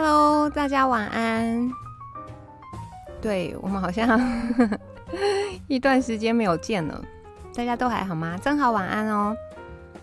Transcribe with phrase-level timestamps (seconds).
[0.00, 1.68] Hello，大家晚安。
[3.20, 4.16] 对，我们好像
[5.66, 7.02] 一段时间没有见了，
[7.52, 8.38] 大家都还好吗？
[8.40, 9.36] 正好晚安哦。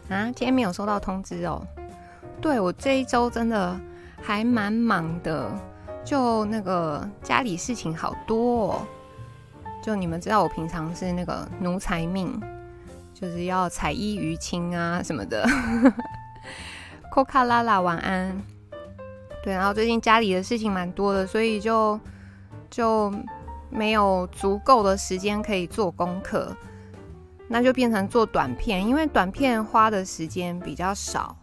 [0.10, 1.66] 啊，今天没有收到通知哦。
[2.42, 3.80] 对，我这一周真的
[4.22, 5.50] 还蛮忙的，
[6.04, 8.82] 就那个家里事情好多哦。
[9.82, 12.38] 就你们知道，我平常是那个奴才命，
[13.14, 15.48] 就是要彩衣娱亲啊什么的。
[17.16, 18.38] Coca 拉拉，晚安。
[19.46, 22.00] 对，然后最近家里的事情蛮多的，所以就
[22.68, 23.14] 就
[23.70, 26.52] 没有足够的时间可以做功课，
[27.48, 31.38] 那就变成做短片，因为短片花的时间比较少。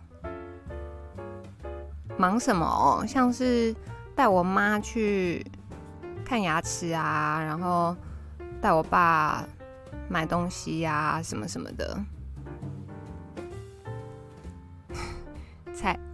[2.16, 3.04] 忙什么？
[3.06, 3.72] 像是
[4.16, 5.46] 带我妈去
[6.24, 7.96] 看牙齿啊，然后
[8.60, 9.44] 带我爸
[10.08, 11.96] 买东西呀，啊，什么什么的。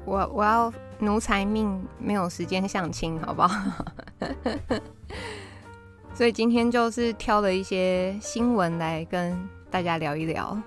[0.04, 0.72] 我我要。
[1.00, 3.84] 奴才命没有时间相亲，好不好？
[6.12, 10.60] 所以今天就是挑了一些新闻来跟大家聊一聊。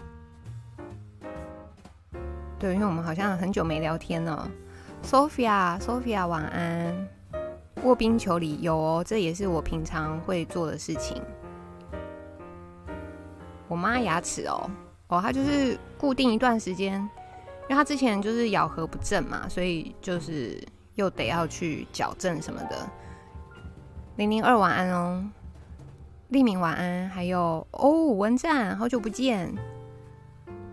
[2.58, 4.50] 对，因为我们好像很久没聊天了。
[5.04, 7.10] Sophia，Sophia，晚安。
[7.84, 11.22] 卧冰求鲤有哦，这也是我平常会做的事情。
[13.68, 14.72] 我妈牙齿哦，
[15.10, 17.06] 哦，她就是固定一段时间。
[17.72, 20.62] 因为他之前就是咬合不正嘛，所以就是
[20.96, 22.86] 又得要去矫正什么的。
[24.18, 25.24] 零零二晚安哦，
[26.28, 29.50] 立明晚安，还有哦文战好久不见。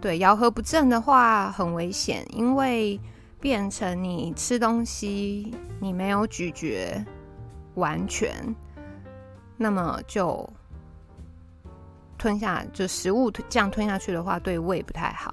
[0.00, 2.98] 对，咬合不正的话很危险，因为
[3.38, 7.04] 变成你吃东西你没有咀嚼
[7.74, 8.34] 完全，
[9.56, 10.52] 那么就
[12.18, 15.32] 吞下就食物这样吞下去的话，对胃不太好。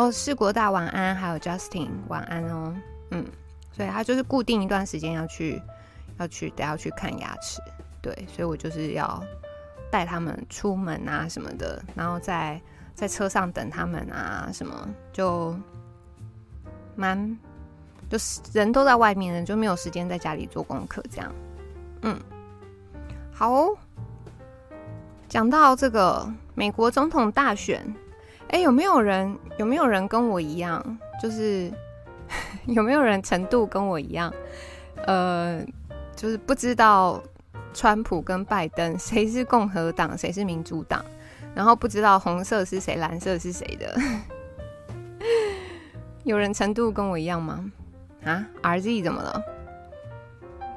[0.00, 2.74] 哦，世国大晚安，还有 Justin 晚安哦，
[3.10, 3.22] 嗯，
[3.70, 5.60] 所以他就是固定一段时间要去，
[6.16, 7.60] 要去得要去看牙齿，
[8.00, 9.22] 对，所以我就是要
[9.90, 12.58] 带他们出门啊什么的，然后在
[12.94, 15.54] 在车上等他们啊什么，就
[16.96, 17.38] 蛮
[18.08, 21.30] 就是人都在外面，人就没有时间在家里做功课这样，
[22.00, 22.18] 嗯，
[23.30, 23.68] 好，
[25.28, 27.84] 讲到这个美国总统大选。
[28.50, 30.98] 哎，有没有人有没有人跟我一样？
[31.22, 31.70] 就是
[32.66, 34.32] 有没有人程度跟我一样？
[35.06, 35.62] 呃，
[36.16, 37.22] 就是不知道
[37.72, 41.04] 川普跟拜登谁是共和党，谁是民主党，
[41.54, 43.96] 然后不知道红色是谁，蓝色是谁的。
[46.24, 47.70] 有人程度跟我一样吗？
[48.24, 49.42] 啊，RZ 怎么了？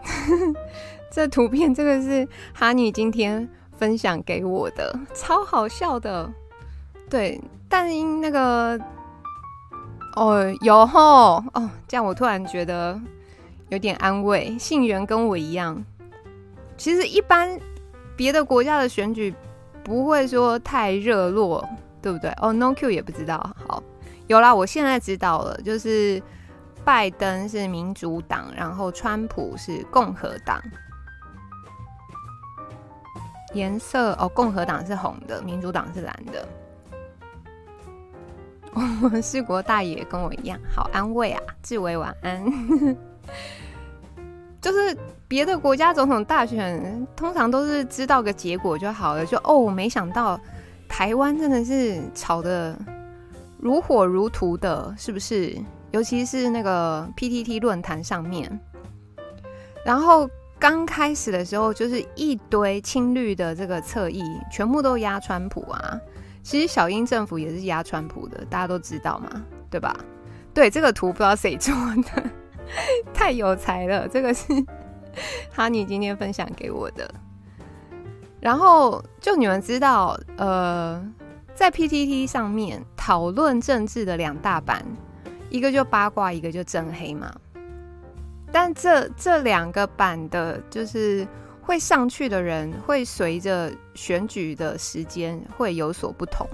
[1.11, 6.31] 这图片这个是哈尼今天分享给我的，超好笑的。
[7.09, 7.40] 对，
[7.73, 8.79] 但因那个
[10.16, 13.01] 哦有吼哦，这样我突然觉得
[13.69, 14.56] 有点安慰。
[14.59, 15.84] 信源跟我一样，
[16.78, 17.59] 其实一般
[18.16, 19.34] 别的国家的选举
[19.84, 21.67] 不会说太热络，
[21.99, 22.31] 对不对？
[22.40, 23.37] 哦，No Q 也不知道。
[23.66, 23.81] 好，
[24.28, 26.22] 有啦，我现在知道了，就是
[26.85, 30.61] 拜登是民主党，然后川普是共和党。
[33.55, 36.47] 颜色哦，共和党是红的，民主党是蓝的。
[38.75, 41.41] 我们世国大爷跟我一样，好安慰啊！
[41.61, 42.43] 志伟晚安。
[44.61, 44.97] 就是
[45.28, 49.25] 别的国家总统大选，通常都是知道个结果就好了。
[49.25, 50.40] 就哦，没想到
[50.87, 52.78] 台湾真的是吵得
[53.59, 55.55] 如火如荼的，是不是？
[55.91, 58.59] 尤其是那个 PTT 论坛上面，
[59.85, 60.28] 然后
[60.58, 65.99] 刚开始的时候，就是一堆青绿的这个侧翼，全部都压川普啊。
[66.43, 69.95] 其实小英政府也是压川普的，大家都知道嘛，对吧？
[70.53, 71.73] 对，这个图不知道谁做
[72.13, 72.23] 的，
[73.13, 74.05] 太有才了。
[74.09, 74.47] 这个是
[75.49, 77.09] 哈尼今天分享给我的。
[78.41, 81.01] 然后就你们知道，呃，
[81.55, 84.85] 在 PTT 上面讨论政治的两大版，
[85.49, 87.34] 一个就八卦，一个就正黑嘛。
[88.51, 91.25] 但这这两个版的，就是。
[91.66, 96.46] 会上去的人会随着选举的时间会有所不同，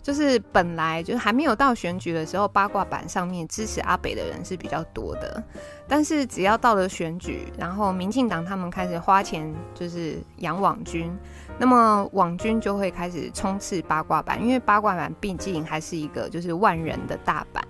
[0.00, 5.42] 就是本来就是还没有到选举的时候，八卦版上面支持阿北的人是比较多的，
[5.88, 11.12] 但是只要到了选举，然后民进党他们开始花钱就是养网军，
[11.58, 17.66] 那么网军就会开始冲刺八卦版，因为八卦版毕竟还是一个就是万人的大版，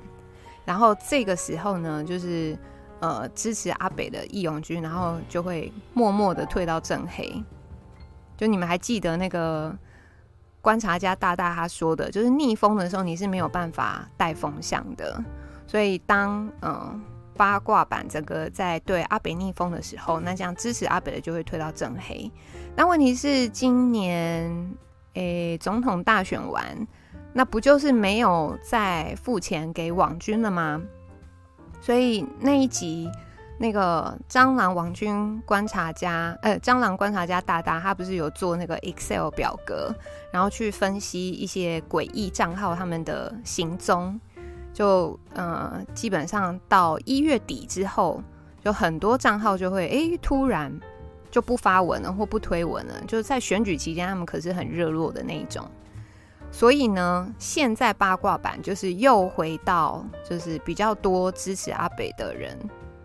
[0.66, 2.54] 然后这个时候呢，就是。
[3.00, 7.42] 呃，支持阿北的义勇军，然后就会默默的退到正黑。
[8.36, 9.76] 就你们还记得那个
[10.60, 15.22] 观察家大大他说的，就是逆风的时候你是没有办法带风向的。
[15.66, 17.00] 所以当嗯、呃、
[17.36, 22.30] 八卦版整个在对阿北逆风的时候，那这样支持阿北的就会退到正黑。
[22.74, 24.74] 那问题是今年
[25.14, 26.64] 诶、总统大选完，
[27.32, 30.80] 那不就是没有再付钱给网军了吗？
[31.80, 33.10] 所以那一集
[33.58, 39.92] 那个蟑螂王军观察家，呃，蟑螂观察家大大，他不是有做那个 Excel 表格，
[40.32, 44.20] 然后去分析一些诡异账号他们的行踪，
[44.72, 48.22] 就呃，基本上到一月底之后，
[48.62, 50.72] 就很多账号就会诶突然
[51.30, 55.68] 就不发文了或不推文了，就是在选举期间他们可是很热络的那一种。
[56.50, 62.58] 所以呢，现在八卦版就是又回到就是比较多支持阿北的人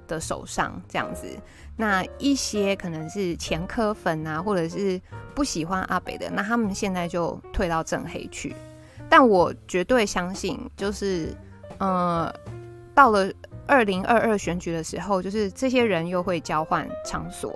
[0.08, 1.28] 的手上这样子。
[1.76, 5.00] 那一些可能是前科粉啊，或者是
[5.36, 8.56] 不喜欢阿北的，那他们现在就退到正黑去。
[9.10, 11.36] 但我绝对相信，就是
[11.78, 12.34] 呃，
[12.96, 13.32] 到了
[13.68, 17.54] 二零二二选举的时候，就是这些人又会交换场所，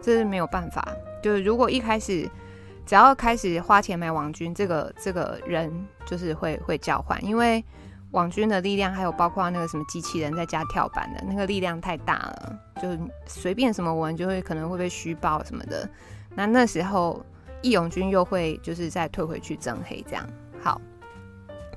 [0.00, 0.86] 这是没有办法。
[1.22, 2.28] 就是如果一开始。
[2.90, 5.72] 只要开始花钱买网军，这个这个人
[6.04, 7.64] 就是会会交换，因为
[8.10, 12.88] 网军的力量还有包括那个什么机器人在家跳板的那个力量太大了，就
[13.28, 15.88] 随便什么文就会可能会被虚报什么的。
[16.34, 17.24] 那那时候
[17.62, 20.28] 义勇军又会就是再退回去正黑这样。
[20.60, 20.82] 好，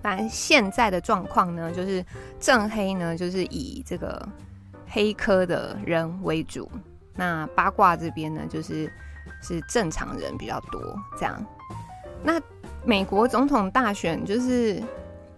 [0.01, 2.03] 反正现在的状况呢，就是
[2.39, 4.27] 正黑呢就是以这个
[4.87, 6.67] 黑科的人为主，
[7.13, 8.91] 那八卦这边呢就是。
[9.43, 10.81] 是正常人比较多，
[11.19, 11.45] 这样。
[12.23, 12.41] 那
[12.85, 14.81] 美国总统大选就是，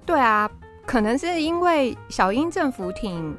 [0.05, 0.49] 对啊，
[0.85, 3.35] 可能是因为小英政府挺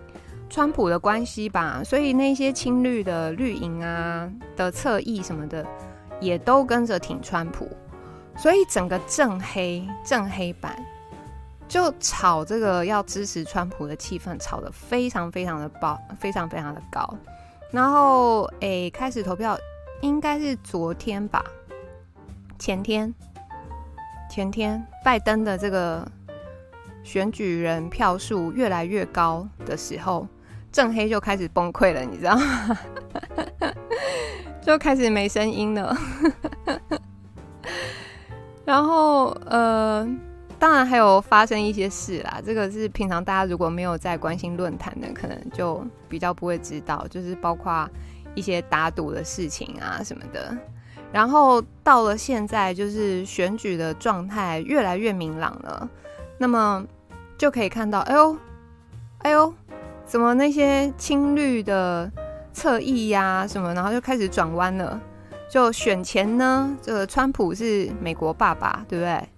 [0.51, 5.65] 川普的关系吧，所以那些青绿的绿营啊的侧翼什么的，
[6.21, 7.69] 也都跟着挺川普，
[8.37, 10.77] 所以整个正黑正黑版
[11.69, 17.15] 就炒这个要支持川普的气氛，炒得非常非常的爆，非常非常的高。
[17.71, 19.57] 然后，诶、开始投票。
[20.03, 21.45] 应该是昨天吧，
[22.59, 23.13] 前天，
[24.31, 26.07] 前天，拜登的这个
[27.03, 30.27] 选举人票数越来越高的时候，
[30.71, 32.79] 正黑就开始崩溃了，你知道吗？
[34.63, 35.97] 就开始没声音了。
[38.65, 40.07] 然后，呃，
[40.59, 42.41] 当然还有发生一些事啦。
[42.45, 47.89] 这个是平常大家如果没有在关心论坛的，可能就比较不会知道，就是包括。
[48.37, 50.57] 一些打赌的事情啊什么的，
[51.11, 55.89] 然后到了现在，就是选举的状态越来越明朗了，
[56.39, 56.87] 那么
[57.37, 58.37] 就可以看到，哎呦，
[59.23, 59.53] 哎呦，
[60.05, 62.09] 怎么那些青绿的
[62.53, 65.01] 侧翼呀什么，然后就开始转弯了，
[65.51, 69.29] 就选前呢，这个川普是美国爸爸，对不对？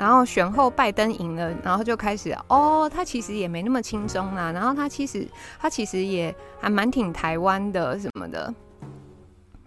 [0.00, 4.50] 然后选后拜登赢了，然后就开始哦，他其实也没那么轻松啦。
[4.50, 5.28] 然后他其实
[5.58, 8.54] 他其实也还蛮挺台湾的什么的。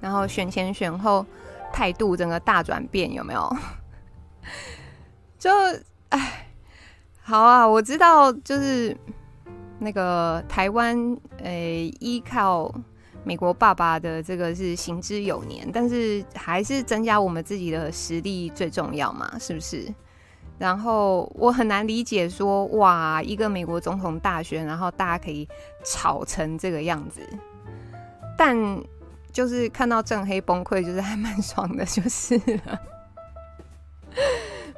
[0.02, 1.24] 然后选前选后
[1.72, 3.56] 态度整个大转变，有没有？
[5.38, 5.52] 就
[6.10, 6.48] 哎，
[7.22, 8.98] 好啊，我知道，就是
[9.78, 12.74] 那个台湾诶、依靠
[13.24, 19.94] 美国爸爸的这个是行之有年，但是还是增加我们自己的实力最重要嘛，是不是？
[20.64, 25.46] 然后我很难理解说，哇，一个美国总统大选，然后大家可以
[25.84, 27.20] 吵成这个样子，
[28.38, 28.56] 但
[29.30, 32.80] 就是看到正黑崩溃，就是还蛮爽的，就是了。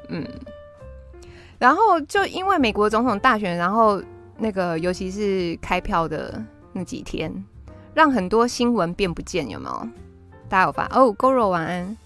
[0.08, 0.26] 嗯，
[1.56, 4.02] 然后就因为美国总统大选，然后
[4.38, 7.32] 那个尤其是开票的那几天，
[7.94, 9.88] 让很多新闻变不见，有没有？
[10.48, 11.96] 大家有发哦，Goro 晚安，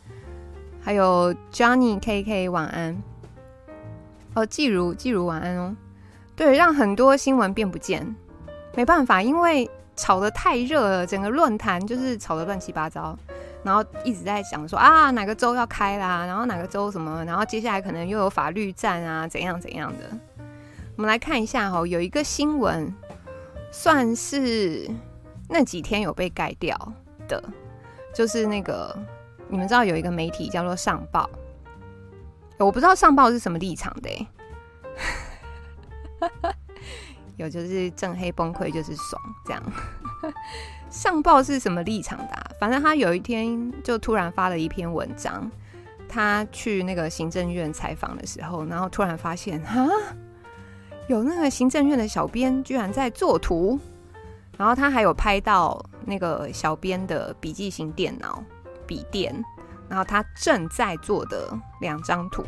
[0.82, 3.02] 还有 Johnny KK 晚安。
[4.34, 5.74] 哦，季如季如晚安哦。
[6.36, 8.16] 对，让很多新闻变不见，
[8.74, 13.14] 没办法，因为炒得太热了，整个论坛就是炒得乱七八糟，
[13.62, 20.04] 然后一直在讲说啊，哪个州要开啦，然后哪个州什么，然后接下来可能又有法律战啊，怎样怎样的。
[20.96, 22.90] 我们来看一下哈、哦，有一个新闻
[23.70, 24.88] 算是
[25.48, 26.74] 那几天有被盖掉
[27.28, 27.42] 的，
[28.14, 28.96] 就是那个
[29.48, 31.28] 你们知道有一个媒体叫做上报。
[32.64, 34.26] 我不知道上报是什么立场的，
[37.36, 39.62] 有就是正黑崩溃就是爽这样。
[40.90, 42.56] 上报是什么立场的？
[42.58, 45.50] 反正他有一天就突然发了一篇文章，
[46.08, 49.88] 他去那个行政院采访的时候，然后突然发现啊，
[51.08, 53.78] 有那个行政院的小编居然在作图，
[54.58, 58.44] 然后他还有拍到那个小编的笔记型电脑
[58.86, 59.32] 笔电。
[59.90, 62.44] 然后他正在做的两张图，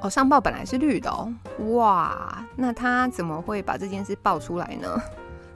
[0.00, 1.30] 哦，上报本来是绿的哦，
[1.74, 5.02] 哇，那他怎么会把这件事爆出来呢？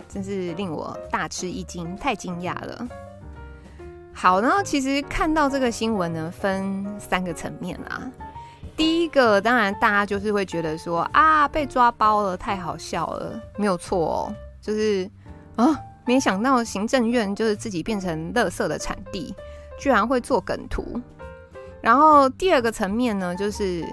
[0.09, 2.89] 真是令我大吃一惊，太惊讶了。
[4.13, 8.11] 好，然后其实看到这个新闻呢，分三个层面啊。
[8.77, 15.09] 第一个，当然大家就是会觉得说啊，被抓包了，太好笑了，没有错哦，就是
[15.57, 15.67] 啊，
[16.05, 19.35] 没想到行政院就是自己变成垃圾的产地，
[19.79, 21.01] 居然会做梗图。
[21.81, 23.85] 然后第二个层面呢，就是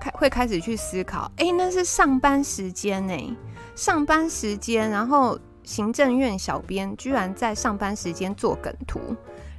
[0.00, 3.36] 开会开始去思考，哎，那是上班时间呢，
[3.76, 8.98] 上班时间，然后行政院小编居然在上班时间做梗图，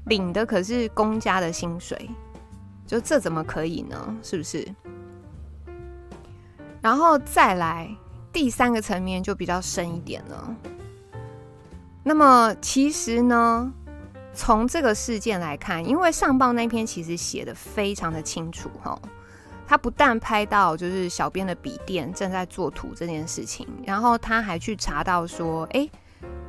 [0.05, 2.09] 领的可是公家的薪水，
[2.85, 4.17] 就这怎么可以呢？
[4.21, 4.67] 是不是？
[6.81, 7.89] 然后再来
[8.31, 10.55] 第三个层面就比较深一点了。
[12.03, 13.74] 那么其实呢？
[14.36, 19.00] 从这个事件来看，因为上报那篇其实写得非常的清楚哈，
[19.65, 25.89] 他不但拍到就是小编的笔电正在做图这件事情，然后他还去查到说，哎，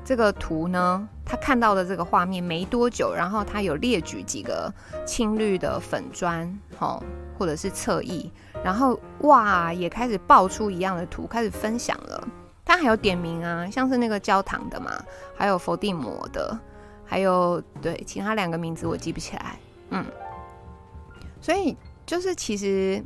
[0.04, 4.72] 这个图呢，他看到的这个画面没多久，然后他有列举几个
[5.06, 7.00] 青绿的粉砖，哈，
[7.38, 8.30] 或者是侧翼，
[8.64, 12.28] 然后哇，也开始爆出一样的图，开始分享了。
[12.64, 14.90] 他还有点名啊，像是那个焦糖的嘛，
[15.36, 16.58] 还有佛地魔的。
[17.06, 19.58] 还有对其他两个名字我记不起来，
[19.90, 20.04] 嗯，
[21.40, 23.02] 所以就是其实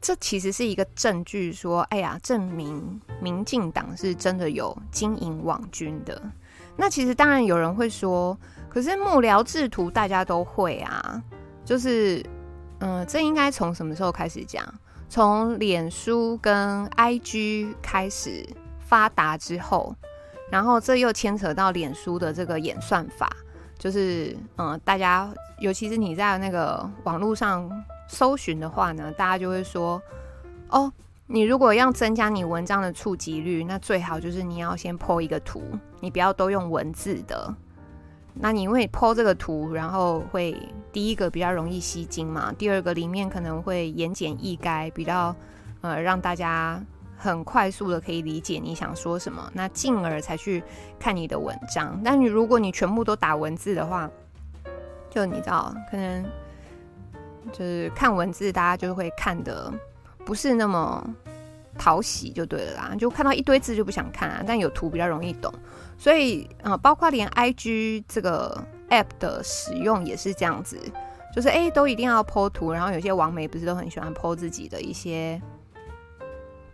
[0.00, 6.20] 这其实是一个证据，说哎呀，证明民进党是真的有经营网军的。
[6.76, 8.36] 那其实当然有人会说，
[8.68, 11.22] 可是幕僚制图大家都会啊，
[11.64, 12.24] 就是
[12.80, 14.62] 嗯，这应该从什么时候开始讲？
[15.08, 18.46] 从脸书跟 IG 开始
[18.78, 19.94] 发达之后。
[20.52, 23.26] 然后这又牵扯到脸书的这个演算法，
[23.78, 27.66] 就是嗯，大家尤其是你在那个网络上
[28.06, 29.98] 搜寻的话呢，大家就会说，
[30.68, 30.92] 哦，
[31.26, 35.62] 你如果要增加你文章的触及率，那最好就是你要先 po 一个图，
[36.00, 37.54] 你不要都用文字的。
[38.34, 40.54] 那你因为 po 这个图，然后会
[40.92, 45.34] 第一个比较容易吸睛嘛，第二个里面可能会言简意赅，比较
[45.80, 46.78] 呃让大家。
[47.22, 50.60] 很快速的可以理解你想说什么，那进而才去
[50.98, 52.00] 看你的文章。
[52.04, 54.10] 但你如果你全部都打文字的话，
[55.08, 56.24] 就你知道，可能
[57.52, 59.72] 就是看文字，大家就会看得
[60.24, 61.08] 不是那么
[61.78, 62.96] 讨喜，就对了啦。
[62.98, 65.54] 就看到一堆字就不想看啊，但有图比较容易懂。
[65.96, 68.60] 所以啊、呃，包括连 IG 这个
[68.90, 70.76] app 的使用也是这样子，
[71.32, 75.40] 就是哎，都一定要 po 图，然后有些网美不是都很喜欢 po 自己的一些。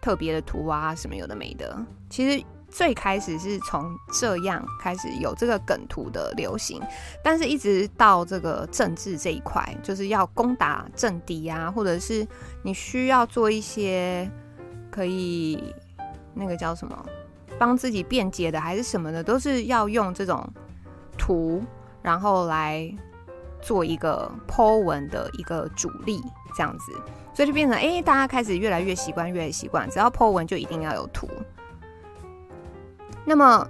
[0.01, 1.77] 特别的图啊，什么有的没的，
[2.09, 6.83] 其实最开始是从这样开始有这个梗图的流行，
[7.23, 12.27] 但是一直到这个政治这一块，就是要攻打政敌啊，或者是
[12.63, 14.31] 你需要做一些
[14.91, 15.75] 可以
[16.35, 17.07] 那个叫什么，
[17.59, 20.47] 帮自己辩解的还是什么的，都是要用这种
[21.17, 21.65] 图，
[22.03, 22.95] 然后来
[23.61, 26.23] 做一个 po 文的一个主力，
[26.55, 26.93] 这样子。
[27.39, 31.29] 所以就变成，哎、大家开始越来越习惯，越来越习惯，只要 po 文就一定要有图。
[33.25, 33.65] 那么，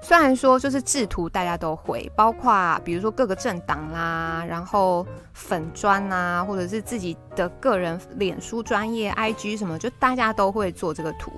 [0.00, 11.32] 虽然说就是制图大家都会，包括比如说各个政党啦，然后粉专啊，或者是自己的个人脸书专业 IG 什么，就大家都会做这个图。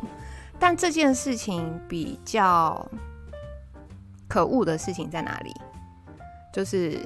[0.58, 2.86] 但这件事情比较
[4.28, 5.54] 可恶的事情在哪里？
[6.52, 7.00] 就是。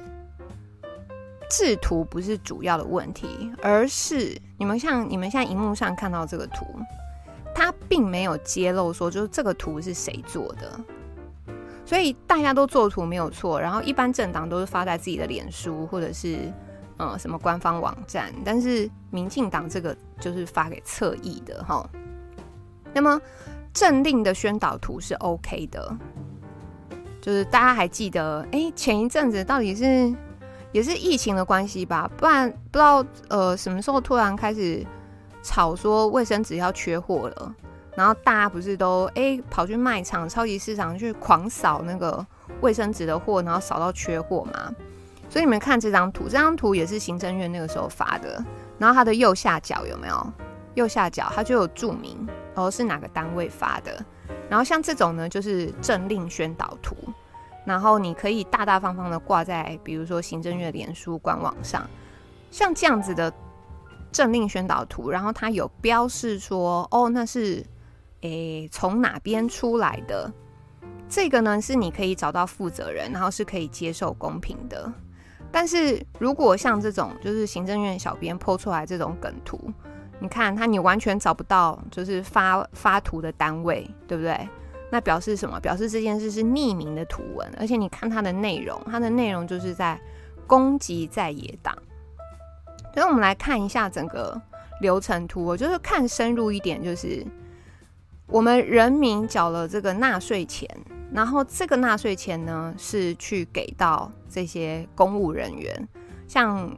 [1.49, 6.65] 制图不是主要的问题，而是你们像你们现在荧幕上看到这个图，
[7.55, 10.79] 它并没有揭露说就是这个图是谁做的，
[11.85, 16.51] 所以大家都做图没有错，然后一般政党都是发在自己的脸书或者是
[16.97, 21.89] 呃什么官方网站，但是民进党这个就是发给侧翼的哈。
[22.93, 23.21] 那么
[23.73, 25.97] 政令的宣导图是 OK 的，
[27.21, 30.13] 就是大家还记得，哎、前一阵子到底是。
[30.71, 34.85] 也是疫情的关系吧，不然不知道呃什么时候突然开始
[35.41, 37.55] 吵说卫生纸要缺货了，
[37.95, 42.25] 然后大家不是都哎、跑去卖场、超级市场去狂扫那个
[42.61, 44.73] 卫生纸的货，然后扫到缺货嘛。
[45.29, 48.43] 所以你们看这张图，这张图也是行政院那个时候发的，
[48.77, 50.33] 然后它的右下角有没有？
[50.75, 52.15] 右下角它就有注明
[52.53, 54.05] 哦是哪个单位发的，
[54.47, 56.95] 然后像这种呢就是政令宣导图。
[57.67, 61.85] 然后你可以大大方方的挂在，比如说行政院脸书官网上，
[62.49, 63.31] 像这样子的
[64.09, 67.61] 政令宣导图，然后它有标示说，哦，那是
[68.21, 70.31] 诶从哪边出来的，
[71.09, 74.89] 这个呢是你可以找到负责人，然后是可以接受公平的。
[75.51, 79.59] 但是如果像这种就是行政院小编 po 出来这种梗图，
[80.19, 84.47] 你看它，你完全找不到就是发发图的单位，对不对？
[84.91, 85.59] 那表示什么？
[85.59, 89.99] 表示这件事是匿名的图文，而且你看它的内容，它的内容就是在
[90.45, 91.75] 攻击在野党。
[92.93, 94.41] 所以我们来看一下整个
[94.81, 97.25] 流程图，我就是看深入一点，就是
[98.27, 100.69] 我们人民缴了这个纳税钱，
[101.11, 105.87] 然后这个纳税钱呢是去给到这些公务人员，
[106.27, 106.77] 像。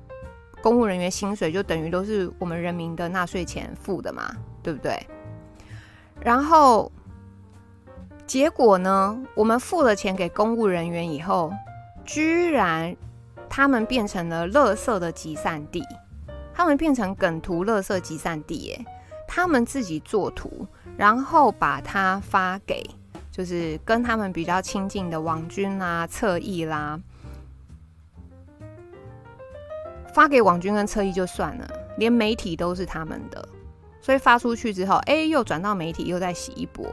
[0.62, 4.30] 公务人员薪水就等于都是我们人民的纳税钱付的嘛，
[4.62, 5.02] 对不对？
[6.20, 6.92] 然后
[8.30, 11.52] 结果呢，我们付了钱给公务人员以后，
[12.06, 12.96] 居然
[13.50, 15.84] 他们变成了垃圾的集散地，
[16.54, 18.86] 他们变成梗图垃圾集散地耶，
[19.28, 22.88] 他们自己做图，然后把它发给
[23.32, 27.00] 就是跟他们比较亲近的网军啦、侧翼啦。
[30.14, 31.68] 发给网军跟侧翼就算了，
[31.98, 33.50] 连媒体都是他们的，
[34.00, 36.86] 所以发出去之后，哎，又转到媒体，又再洗一波，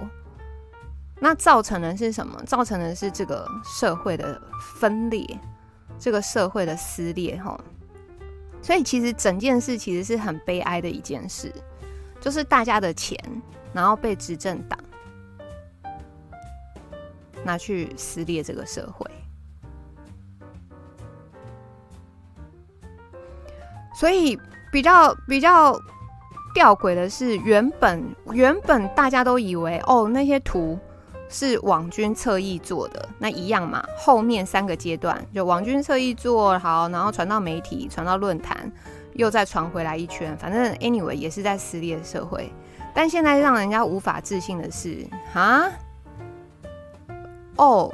[1.19, 2.43] 那造成的是什么？
[2.45, 4.41] 造成的是这个社会的
[4.77, 5.27] 分裂，
[5.99, 7.59] 这个社会的撕裂，哈。
[8.63, 11.53] 所以其实整件事其实是很悲哀的一件事，
[12.21, 13.19] 就是大家的钱，
[13.73, 14.79] 然后被执政党
[17.45, 19.07] 拿去撕裂这个社会。
[23.95, 24.39] 所以
[24.71, 25.75] 比较比较
[26.53, 30.79] 吊诡的是，原本原本大家都以为哦，那些图
[31.29, 33.85] 是网军侧翼做的，那一样嘛。
[33.99, 38.71] 后面三个阶段，就网军侧翼做好，然后传到媒体，传到论坛，
[39.15, 42.53] 又再传回来一圈，反正 anyway 也是在撕裂社会。
[42.95, 45.71] 但现在让人家无法置信的是，啊，
[47.57, 47.93] 哦，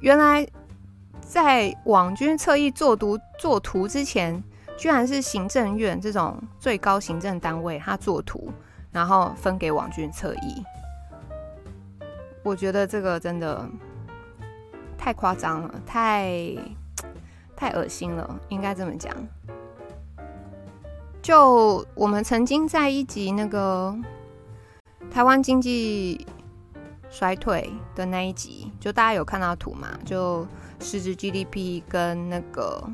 [0.00, 0.46] 原来
[1.20, 4.42] 在网军侧翼做图做图之前。
[4.76, 8.52] 居然是行政院这种最高行政单位，他做图，
[8.90, 10.64] 然后分给网军侧翼。
[12.44, 13.68] 我觉得这个真的
[14.96, 16.54] 太夸张了，太
[17.56, 19.12] 太恶心了，应该这么讲。
[21.20, 23.96] 就我们曾经在一集那个
[25.10, 26.24] 台湾经济
[27.10, 29.88] 衰退的那一集，就大家有看到图嘛？
[30.04, 30.46] 就
[30.78, 32.86] 实质 GDP 跟那个。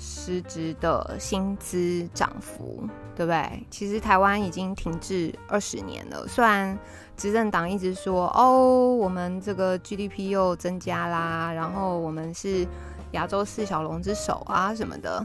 [0.00, 3.66] 实质的薪资涨幅，对不对？
[3.68, 6.24] 其实台湾已经停滞二十年了。
[6.28, 6.78] 虽然
[7.18, 12.66] 执政党一直说哦，我们这个 GDP 又增加啦，然后我们是
[13.12, 15.22] 亚洲四小龙之首啊什么的，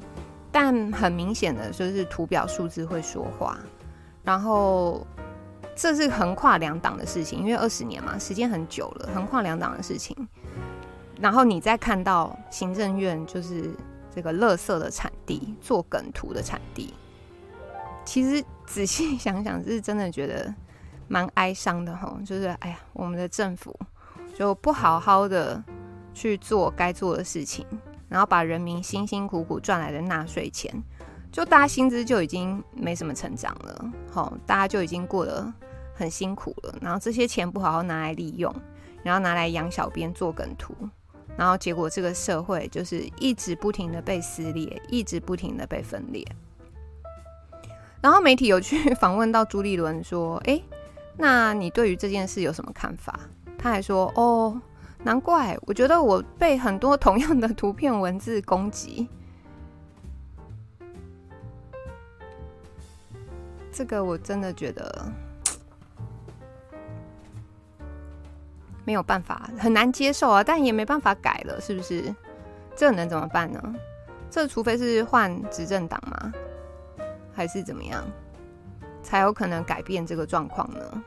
[0.52, 3.58] 但很明显的就是图表数字会说话。
[4.24, 5.08] 然后
[5.74, 10.28] 这是横跨两党的事情，因为二十年嘛，时间很久了，横跨两党的事情。
[11.22, 13.72] 然后你再看到行政院就是。
[14.16, 16.94] 这个垃圾的产地，做梗图的产地，
[18.06, 20.54] 其实仔细想想，是真的觉得
[21.08, 22.18] 蛮哀伤的哈。
[22.26, 23.78] 就是哎呀，我们的政府
[24.36, 25.64] 就不好好的
[26.14, 27.66] 去做该做的事情，
[28.10, 30.74] 然后把人民辛辛苦苦赚来的纳税钱，
[31.32, 35.52] 就大家薪资就已经没什么成长了，好，大家就已经过得
[35.94, 38.54] 很辛苦了，然后这些钱不好好拿来利用，
[39.04, 40.76] 然后拿来养小编做梗图。
[41.36, 46.24] 然后结果，这个社会就是一直不停的被撕裂，一直不停的被分裂。
[48.02, 50.62] 然后媒体有去 访问到朱立伦，说：“哎，
[51.18, 53.20] 那你对于这件事有什么看法？”
[53.58, 54.62] 他还说：“哦，
[55.04, 59.08] 难怪，我觉得我被很多同样的图片文字攻击。
[63.72, 65.06] ”这个我真的觉得。
[68.86, 72.14] 没有办法，很难接受啊，但也没办法改了，是不是？
[72.76, 73.76] 这能怎么办呢？
[74.30, 76.34] 这除非是换执政党吗？
[77.34, 78.04] 还是怎么样，
[79.04, 81.04] 才有可能改变这个状况呢？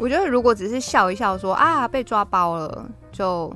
[0.00, 3.54] 我觉得，如果只是笑一笑说啊被抓包了，就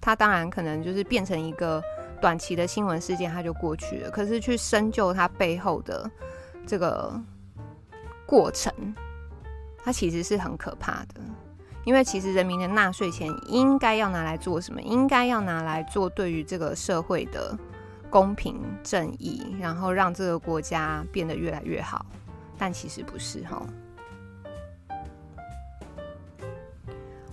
[0.00, 1.80] 他当然可能就是变成一个
[2.20, 4.10] 短期的新闻事件，他就过去了。
[4.10, 6.10] 可是去深究他背后的
[6.66, 7.12] 这个
[8.26, 8.72] 过程。
[9.84, 11.20] 它其实是很可怕的，
[11.82, 14.80] 因为其实人民的纳税钱应该要拿来做什么？
[14.80, 17.58] 应该要拿来做对于这个社会的
[18.12, 22.04] 公平正义，然后让这个国家变得越来越好。
[22.58, 23.66] 但其实不是哈。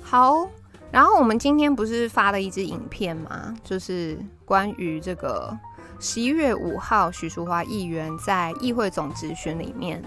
[0.02, 0.48] 好，
[0.89, 3.54] 然后我们今天不是发了一支影片吗？
[3.62, 5.56] 就是关于这个
[6.00, 10.02] 十一月五号许淑华议员在议会总质询里面，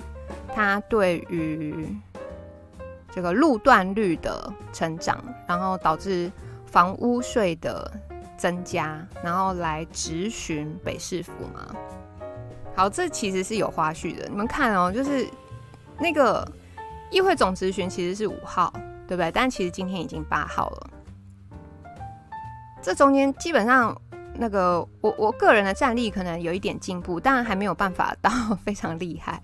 [0.54, 1.94] 他对于
[3.14, 6.32] 这个路段率的成长，然后导致
[6.64, 7.92] 房屋税的
[8.42, 11.64] 增加，然后来质询北市府吗？
[12.74, 14.26] 好，这其实是有花絮的。
[14.28, 15.28] 你们看哦，就是
[15.96, 16.44] 那个
[17.09, 18.72] 议会总质询其实是五号，
[19.07, 19.31] 对不对？
[19.31, 20.90] 但其实今天已经八号了。
[22.83, 23.96] 这中间基本上
[24.35, 28.28] 那个我我个人的战力可能有一点进步，但还没有办法到
[28.64, 29.40] 非常厉害。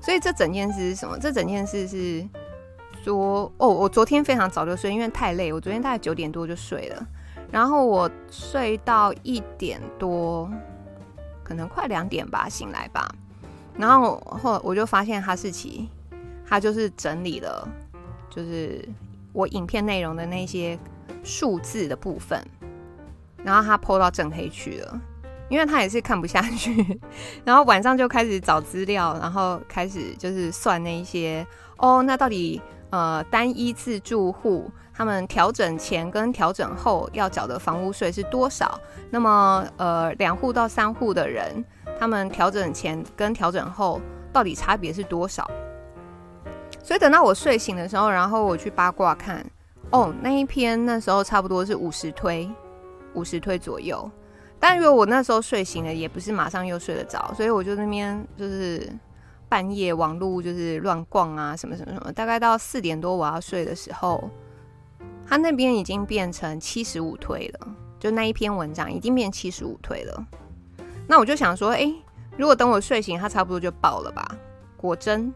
[0.00, 1.18] 所以这整件事是什么？
[1.18, 2.24] 这整件事是
[3.02, 7.04] 说哦，我昨天非常早就睡，因为太累，我昨天大概九点多就睡了，
[7.50, 10.50] 然后我睡到一点多，
[11.42, 13.08] 可能快两点吧醒来吧，
[13.76, 15.88] 然后后我就发现哈士奇，
[16.46, 17.68] 他就是整理了，
[18.30, 18.86] 就是
[19.32, 20.78] 我影片内容的那些
[21.22, 22.42] 数字的部分，
[23.42, 25.00] 然后他泼到正黑去了。
[25.50, 27.00] 因为他也是看不下去，
[27.42, 31.46] 然后晚上就开始找资料，然后开始就是算那一些
[31.78, 38.80] 哦，那到底呃单一自住户他们调整前跟调整后要缴的房屋税是多少？
[39.10, 41.64] 那么呃两户到三户的人，
[42.00, 44.00] 他们调整前跟调整后
[44.32, 45.48] 到底差别是多少？
[46.82, 49.46] 所以等到我睡醒的时候，然后我去八卦看，
[49.90, 52.50] 哦，那一篇那时候差不多是五十推，
[53.14, 54.10] 五十推左右。
[54.58, 58.90] 但如果我那时候睡醒了，也不是马上又睡得着，所以我就那边就是
[59.48, 62.12] 半夜网路就是乱逛啊，什么什么什么。
[62.12, 64.28] 大概到四点多我要睡的时候，
[65.28, 67.68] 他那边已经变成七十五推了，
[68.00, 70.26] 就那一篇文章已经变七十五推了。
[71.06, 71.94] 那我就想说，诶，
[72.36, 74.26] 如果等我睡醒，它差不多就爆了吧？
[74.76, 75.32] 果真。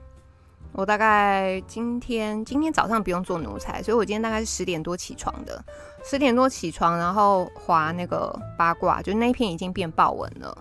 [0.74, 5.62] 我大概今天今天早上不用做奴才，所以我今天大概是十点多起床的。
[6.02, 10.56] 十点多起床，然后滑那个八卦，就那一篇已经变爆文了。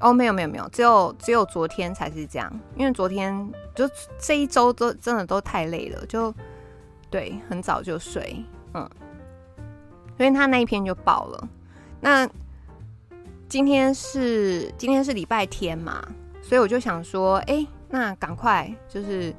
[0.00, 6.34] 哦，没有没有没有，只有只有昨天才是这样，因为昨天就这一周都真的都太累了，就
[7.16, 8.86] 对，很早就睡，嗯，
[10.18, 11.48] 所以他那一篇就爆了。
[11.98, 12.28] 那
[13.48, 16.06] 今天是今天是礼拜天嘛，
[16.42, 17.66] 所以我就想说，哎。
[17.88, 19.32] 那赶快就是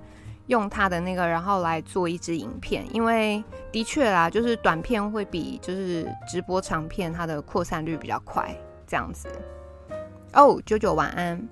[0.46, 9.28] 用他的那个，然后来做一支影片，因为的确啦，就是短片会比就是直播长片它的扩散率比较快，这样子。
[10.34, 11.48] 哦，九九晚安。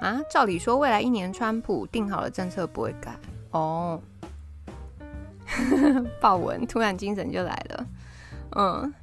[0.00, 3.18] 啊，照理说未来一年川普定好了政策不会改
[3.52, 3.98] 哦。
[6.20, 7.86] 豹纹，突然精神就来了。
[8.56, 8.94] 嗯，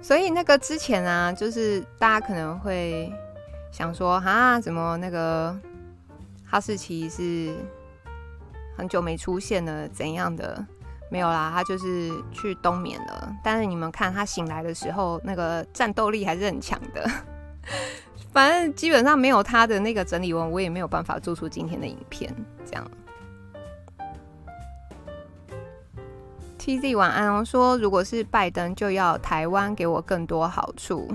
[0.00, 3.12] 所以那个之前啊，就是大家可能会。
[3.72, 5.52] 想说哈，怎么那个
[6.46, 7.52] 哈士奇是
[8.76, 9.88] 很久没出现了？
[9.88, 10.64] 怎样的？
[11.10, 13.34] 没有啦，他就是去冬眠了。
[13.42, 17.10] 但是你们看他醒来的时候，那个战斗力还是很强的。
[18.32, 22.32] 反正基本上没有他的那个整理文，我也没有办法做出今天的影片。
[22.64, 22.90] 这样。
[26.64, 31.06] TZ 晚安哦，说如果是拜登，就要台湾给我更多好处。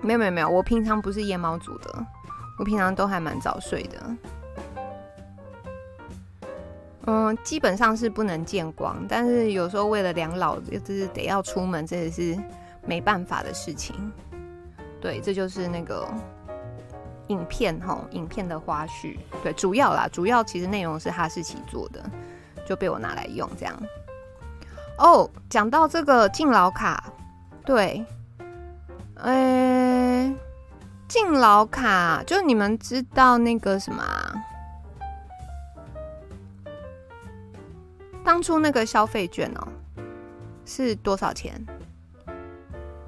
[0.00, 2.04] 没有没有没有，我平常不是夜猫族的，
[2.58, 4.16] 我平常都还蛮早睡的。
[7.06, 12.36] 嗯，基本上是不能见光，但是有时候为了养老，就是得要出门，这也是
[12.84, 13.94] 没办法的事情。
[15.00, 16.08] 对，这就是那个
[17.28, 19.16] 影片吼，影片的花絮。
[19.44, 22.02] 对，主要啦，主要其实内容是哈士奇做的，
[22.66, 23.80] 就被我拿来用这样。
[25.02, 27.12] 哦，讲到这个敬老卡，
[27.64, 28.04] 对。
[29.16, 30.32] 呃，
[31.08, 34.32] 敬老卡，就你们知道那个什么啊？
[38.22, 39.66] 当初那个消费券哦，
[40.64, 41.60] 是多少钱？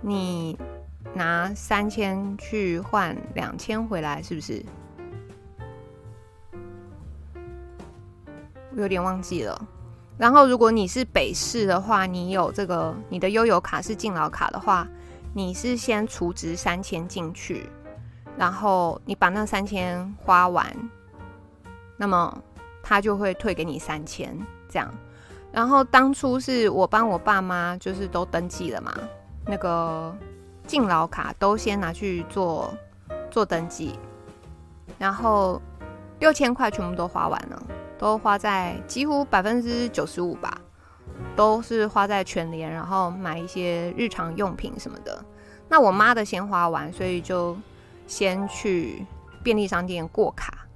[0.00, 0.58] 你
[1.14, 4.60] 拿三千去换两千回来，是不是？
[8.74, 9.68] 我有点忘记了。
[10.16, 14.86] 然后，如果你是北市的话，你有这个，你的悠游卡是敬老卡的话。
[15.36, 17.68] 你是先储值三千进去，
[18.36, 20.64] 然后你把那三千花完，
[21.96, 22.40] 那么
[22.80, 24.88] 他就会退给你三千这样。
[25.50, 28.94] 然后当初是我帮我爸妈就是都登记了嘛，
[29.44, 30.16] 那个
[30.68, 32.72] 敬老卡都先拿去做
[33.28, 33.98] 做登记，
[35.00, 35.60] 然后
[36.20, 37.60] 六千块全部都花完了，
[38.04, 40.60] 都花在几乎百分之九十五吧。
[41.34, 45.24] 都是花在全联，然后买一些日常用品什么的。
[45.70, 47.56] 那我妈的先花完，所以就
[48.06, 49.06] 先去
[49.42, 50.66] 便利商店过卡。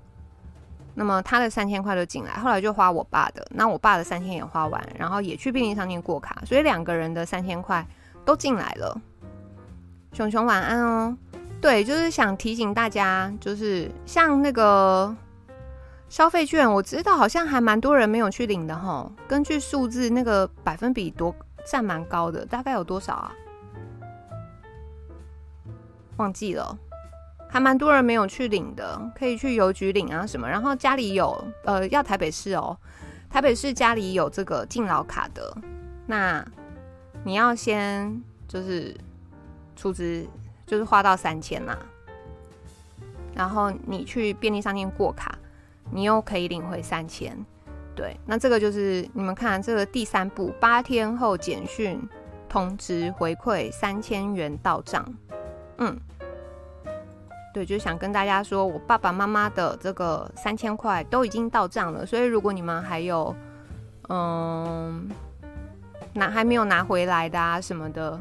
[0.95, 3.47] 那么她的三千块就进来，后来就花我爸的。
[3.51, 7.87] 那我爸的三千也花完，然后也去便利商店过卡，所以两个人的三千块
[8.25, 8.99] 都进来了。
[10.15, 11.15] 熊熊晚安哦。
[11.61, 15.15] 对，就是想提醒大家，就是像那个。
[16.09, 21.35] 消费券我知道好像还蛮多人没有去领的齁，根据数字那个百分比多
[21.67, 23.33] 占蛮高的，大概有多少啊？
[26.17, 26.77] 忘记了，
[27.49, 30.49] 还蛮多人没有去领的，可以去邮局领啊什么。
[30.49, 32.77] 然后家里有，呃，要台北市哦，
[33.29, 35.57] 台北市家里有这个敬老卡的，
[36.07, 36.45] 那
[37.23, 38.97] 你要先就是
[39.77, 40.27] 出资，
[40.67, 41.77] 就是花到三千呐，
[43.35, 45.39] 然后你去便利商店过卡，
[45.91, 47.37] 你又可以领回三千。
[47.95, 52.01] 对，那这个就是你们看这个第三步，八天后简讯
[52.49, 55.05] 通知回馈三千元到账。
[55.79, 55.99] 嗯，
[57.53, 63.35] 对，就想跟大家说，我爸爸妈妈的这个三千块都已经到账了，所以如果你们还有
[64.09, 65.11] 嗯
[66.13, 68.21] 拿还没有拿回来的啊什么的，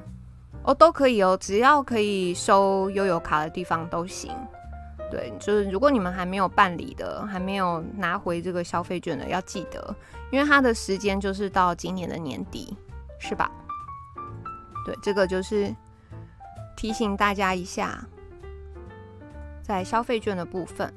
[0.63, 4.31] 哦都可以哦，只要可以收悠游卡的地方都行。
[5.09, 9.95] 对，就是如果你们还没有办理的，还没有拿回这个消费券的，要记得，
[10.31, 12.75] 因为它的时间就是到今年的年底，
[13.17, 13.49] 是吧？
[14.85, 15.73] 对，这个就是
[16.75, 18.05] 提醒大家一下，
[19.61, 20.93] 在消费券的部分。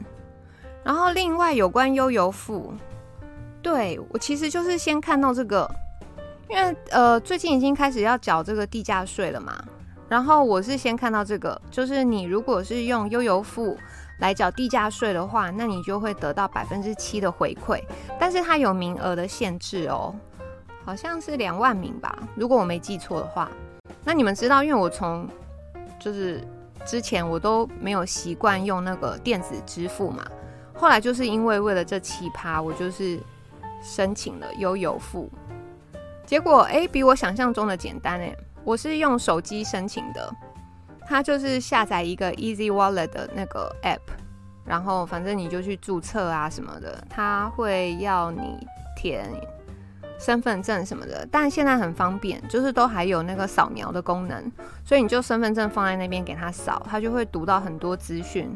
[0.83, 2.75] 然后另外有关悠游付，
[3.63, 5.71] 对，我其实就是先看到这个，
[6.49, 9.63] 因为呃最近已经开始要缴这个地价税了嘛。
[10.09, 13.79] 然后我是先看到这个，就是你如果是用悠游付
[14.21, 17.83] 来缴地价税的话，那你就会得到百分之七的回馈，
[18.19, 20.15] 但是它有名额的限制哦，
[20.85, 23.51] 好像是两万名吧，如果我没记错的话。
[24.05, 25.29] 那你们知道，因为我从
[25.99, 26.43] 就是
[26.87, 30.25] 之前我都没有习惯用那个电子支付嘛，
[30.75, 33.19] 后来就是因为为了这奇葩，我就是
[33.83, 35.29] 申请了悠游付，
[36.25, 38.35] 结果哎，比我想象中的简单哎。
[38.63, 40.31] 我是用手机申请的，
[41.11, 43.99] 它就是下载一个 Easy Wallet 的那个 App，
[44.65, 48.65] 然后反正你就去注册啊什么的，它会要你
[48.97, 49.29] 填
[50.21, 54.53] 身份证什么的，但现在很方便，就是都还有那个扫描的功能，
[54.85, 58.49] 所以你就身份证放在那边给它扫，它就会读到很多资讯，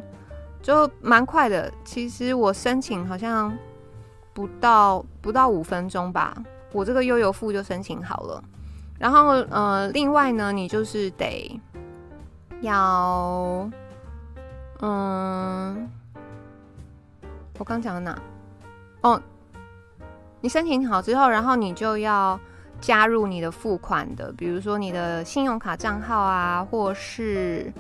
[0.63, 1.69] 就蛮快的。
[1.85, 3.53] 其实我申请好像
[4.33, 6.41] 不到不到五分钟吧，
[6.71, 8.45] 我这个悠游付就申请好了。
[8.97, 11.61] 然后，呃，另外呢，你就是得
[12.65, 13.71] 要，
[14.81, 15.89] 嗯，
[17.59, 18.19] 我刚讲的哪？
[19.03, 19.21] 哦，
[20.41, 22.39] 你申请好之后，然后你就要
[22.81, 27.73] 加入你的付款的，比如说你的信用卡账号啊，或是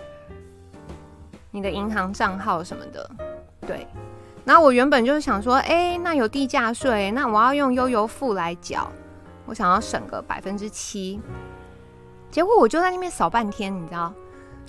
[1.50, 3.10] 你的银行账号什么的。
[3.66, 3.86] 对，
[4.44, 8.90] 那我原本就是想说，哎，那有地价税，那我要用悠游付来缴。
[9.46, 11.20] 我想要省个百分之七，
[12.30, 14.10] 结果我就在那边扫半天，你知道，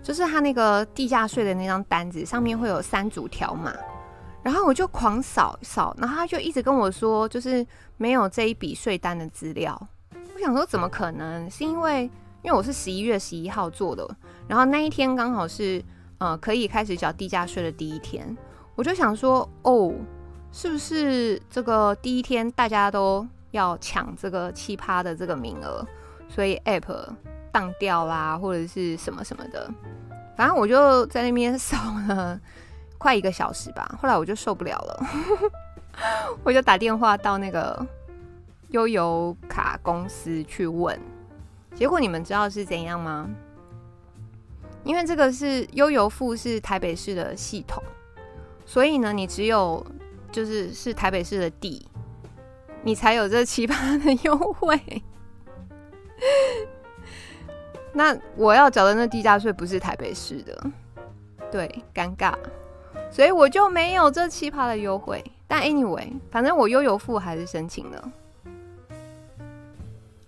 [0.05, 3.73] 就是他那个地价税的那张单子上面会有三组条码，
[4.43, 7.65] 然后我就狂扫扫，然后他就一直跟我说，就是
[7.97, 9.75] 没有这一笔税单的资料。
[10.35, 11.49] 我想说怎么可能？
[11.49, 12.03] 是因为
[12.43, 14.07] 因为我是十一月十一号做的，
[14.47, 15.83] 然后那一天刚好是
[16.19, 18.37] 呃可以开始缴地价税的第一天，
[18.75, 19.91] 我就想说哦，
[20.51, 25.83] 是不是这个第一天大家都要抢这个奇葩的这个名额，
[26.29, 26.93] 所以 App
[27.55, 29.73] 当掉啦，或者是什么什么的，
[30.35, 31.77] 反正我就在那边 扫
[32.09, 32.37] 了
[32.97, 33.97] 快一个小时吧。
[33.97, 35.05] 后来我就受不了了，
[36.43, 37.87] 我就打电话到那个
[38.71, 40.99] 悠游卡公司去问。
[41.73, 43.29] 结果你们知道是怎样吗？
[44.83, 47.81] 因为这个是悠游付是台北市的系统，
[48.65, 49.81] 所以呢，你只有
[50.29, 51.87] 就是是台北市的地。
[52.83, 54.77] 你才有这奇葩的优惠，
[57.95, 60.71] 那我要缴的那地价税不是台北市的，
[61.49, 62.33] 对，尴尬，
[63.09, 65.23] 所以我就没有这七趴的优惠。
[65.47, 68.11] 但 anyway，反正我悠游付还是申请了。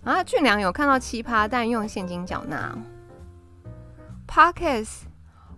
[0.04, 2.74] 啊，俊良有看到七趴，但用现金缴纳。
[4.26, 5.02] Podcast，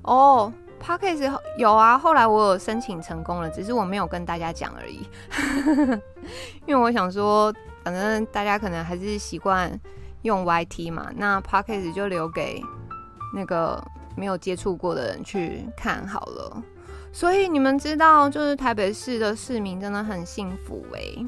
[0.03, 0.53] 哦。
[0.83, 5.07] Podcast 有啊，后来我有申请成功了，只是我没有跟大家讲而已。
[6.65, 9.71] 因为我想说，反正大家可能还是习惯
[10.23, 12.63] 用 YT 嘛，那 Podcast 就留给
[13.35, 13.83] 那个
[14.17, 16.63] 没有接触过的人去看好了。
[17.13, 21.27] 所以你们知道，就是台北市的市民真的很幸福哎、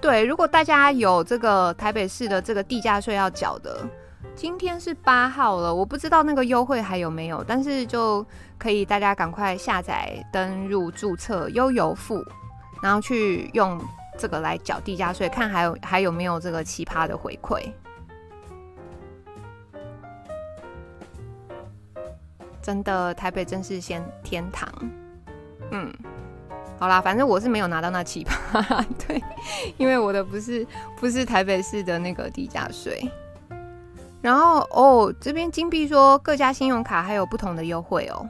[0.00, 3.86] 对，如果大家有这个台北市的这个地价税要缴的。
[4.36, 8.26] 今天是八号了，我不知道那个优惠还有没有，但是就
[8.58, 12.20] 可以大家赶快下载、登入、注册悠游付，
[12.82, 13.80] 然后去用
[14.18, 17.62] 这个来缴地价税，看还有还有没有这个奇葩的回馈。
[22.64, 24.66] 真的，台北真是先天堂。
[25.70, 25.92] 嗯，
[26.78, 29.22] 好啦，反正我是没有拿到那奇葩， 对，
[29.76, 30.66] 因为我的不是
[30.98, 33.06] 不是台北市的那个低价税。
[34.22, 38.26] 然后哦，这边金币说各家信用卡还有不同的优惠哦。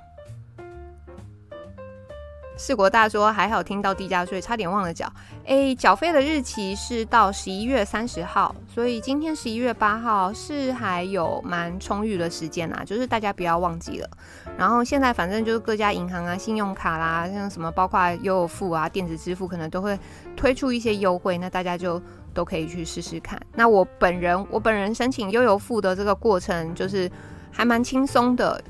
[2.56, 5.12] 四国大说还好听到地价税，差点忘了缴。
[5.44, 14.08] 哎，缴费的日期是到十一月三十号，所以今天十一月八号是还有蛮充裕的时间啦，就是大家不要忘记了。
[14.56, 19.98] 然后现在反正就是各家银行啊、信用卡啦，像什么包括悠游付啊、电子支付，可能都会
[20.36, 22.00] 推出一些优惠，那大家就
[22.32, 23.40] 都可以去试试看。
[23.54, 27.10] 那我本人，我本人申请悠游付的这个过程就是
[27.50, 28.62] 还蛮轻松的，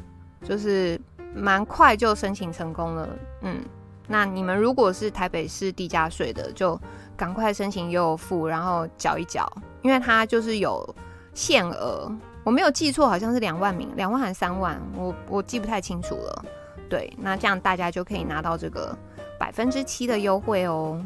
[0.42, 0.98] 就是。
[1.36, 3.08] 蛮快就申请成功了，
[3.44, 3.62] 嗯，
[4.08, 6.80] 那你们如果是台北市地价税的，就
[7.16, 9.46] 赶快申请又付，然后缴一缴，
[9.82, 10.84] 因为它就是有
[11.34, 12.10] 限额，
[12.42, 16.44] 我没有记错，好像是两万名，两万还是三万，我我记不太清楚了。
[16.88, 18.96] 对，那这样大家就可以拿到这个
[19.38, 21.00] 百分之七的优惠哦。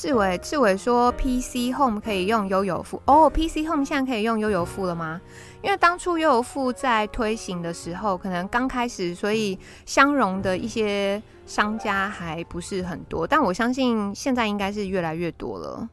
[0.00, 5.20] 志伟，志伟说 PC Home 可以用悠游付哦，PC Home 现在可以用悠游付了吗？
[5.60, 15.88] 因为当初悠游付在推行的时候，可能刚开始，所以相容的一些商家还不是很多，但我相信现在应该是越来越多了。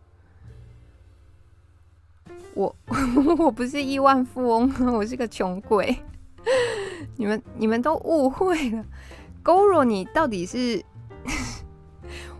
[2.53, 2.75] 我
[3.39, 5.97] 我不是亿万富翁，我是个穷鬼，
[7.17, 8.85] 你们你们都误会了。
[9.43, 10.85] Goro，你到底是？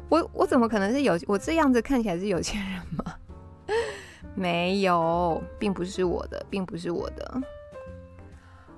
[0.09, 3.15] 我我怎么可能是有我这样子看起来是有钱人吗？
[4.35, 7.41] 没有，并不是我的，并不是我的。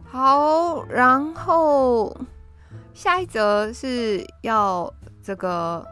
[0.06, 2.16] 好，然后
[2.94, 5.86] 下一则是要这个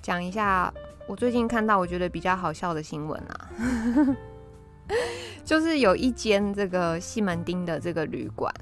[0.00, 0.72] 讲一下
[1.06, 3.50] 我最近看到我觉得比较好笑的新闻啊，
[5.44, 8.54] 就是有一间这个西门町的这个旅馆，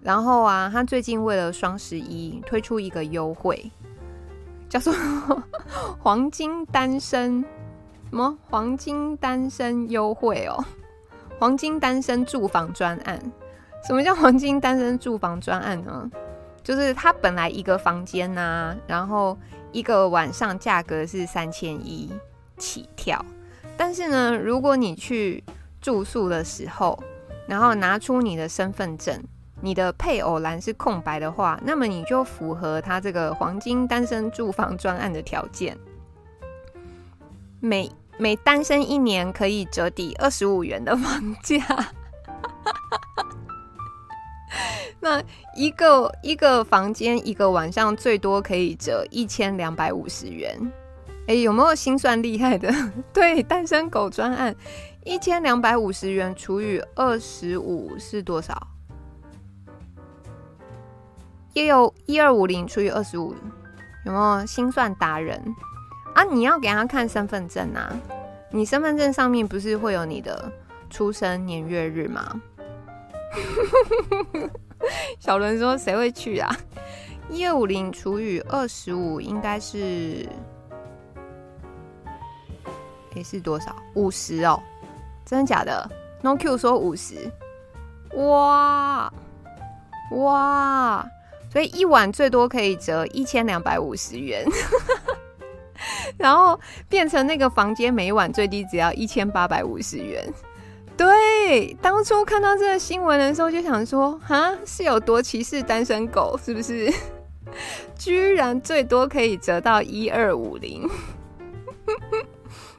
[0.00, 3.70] 然后啊，他最近为了双十一推出一个优惠。
[4.74, 4.92] 叫做
[6.02, 7.40] 黄金单身
[8.10, 10.64] 什么黄金单身优惠哦，
[11.38, 13.20] 黄金单身住房专案。
[13.86, 16.10] 什么叫黄金单身住房专案呢？
[16.64, 19.38] 就是它本来一个房间呐、啊，然后
[19.70, 22.12] 一个晚上价格是三千一
[22.58, 23.24] 起跳，
[23.76, 25.44] 但是呢，如果你去
[25.80, 27.00] 住宿的时候，
[27.46, 29.22] 然后拿出你的身份证。
[29.64, 35.74] 你的配偶栏是空白的话，那么你就符合他这个黄金单身住房专案的条件。
[37.60, 41.64] 每每单身一年可以折抵二十五元的房价。
[45.00, 45.22] 那
[45.56, 50.60] 一个一个房间一个晚上最多可以折一千两百五十元。
[51.26, 52.70] 哎，有没有心算厉害的？
[53.14, 54.54] 对，单身狗专案
[55.04, 58.54] 一千两百五十元除以二十五是多少？
[61.54, 63.34] 也有一二五零除以二十五，
[64.04, 65.40] 有没有心算达人
[66.14, 66.22] 啊？
[66.24, 67.92] 你要给他看身份证啊！
[68.50, 70.52] 你身份证上面不是会有你的
[70.90, 72.40] 出生年月日吗？
[75.18, 76.54] 小伦说：“谁会去啊？”
[77.30, 80.28] 一二五零除以二十五应该是，
[83.14, 83.74] 诶，是多少？
[83.94, 84.60] 五十哦？
[85.24, 85.90] 真的假的
[86.20, 87.30] ？No Q 说五十，
[88.14, 89.12] 哇
[90.10, 91.06] 哇！
[91.54, 94.44] 所以一晚最多可以折一千两百五十元，
[96.18, 100.28] 然后变成那个房间每晚最低只要一千八百五十元。
[100.96, 106.92] 对，当初看到这个新闻的时候就想说，哈，是有多歧视单身狗，是不是？
[107.96, 110.90] 居然最多可以折到一二五零，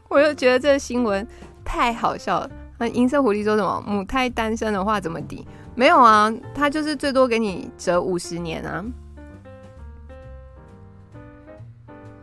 [0.09, 1.26] 我就觉得这个新闻
[1.63, 2.51] 太好笑了。
[2.78, 3.82] 那银色狐狸说什么？
[3.88, 5.47] 母胎单身的话怎么抵？
[5.76, 8.84] 没有啊，他就是最多给你折五十年啊，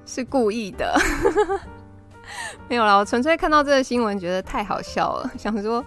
[0.06, 0.98] 是故意的。
[2.66, 5.84] 没有啦，我纯粹看到这个新闻觉得太好笑了， 想说，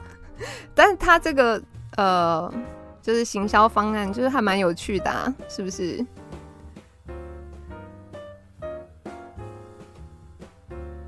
[0.75, 1.59] 但是他这个
[1.97, 2.53] 呃，
[3.01, 6.05] 就是行销方案，就是还蛮有趣的啊，是不是？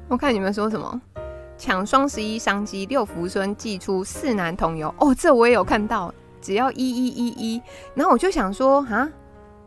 [0.08, 1.00] 我看你们说什么，
[1.56, 6.12] 抢双十一商机，六福村祭出四男同游哦，这我也有看到。
[6.42, 7.62] 只要一一一一，
[7.96, 9.10] 然后我就想说啊，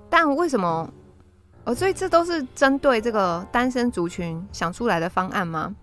[0.08, 0.90] 但为什么？
[1.64, 5.74] 哦，所以这都是针对这个单身族群想出来的方案吗？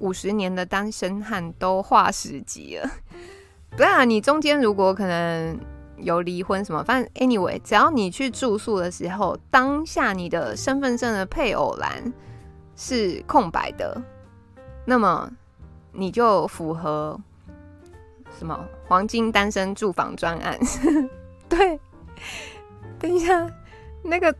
[0.00, 2.90] 五十年的单身汉都化十级了，
[3.76, 5.56] 不然你中间如果可能
[5.96, 12.12] 有离婚什么，反正 anyway，只要你去住宿的时候，当下你的身份证的配偶栏
[12.74, 14.02] 是空白的，
[14.84, 15.30] 那么
[15.92, 17.16] 你就符合。
[18.42, 20.58] 什么黄金单身住房专案？
[21.48, 21.78] 对，
[22.98, 23.48] 等一下，
[24.02, 24.34] 那个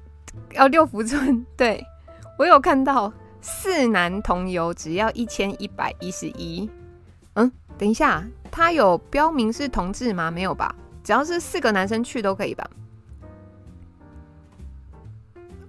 [0.56, 1.86] 哦，六福村，对，
[2.36, 6.68] 我有看到四男同游只要一千一百一十一。
[7.34, 10.32] 嗯，等一下，他有标明是同志吗？
[10.32, 10.74] 没有吧？
[11.04, 12.68] 只要是四个男生去都可以吧？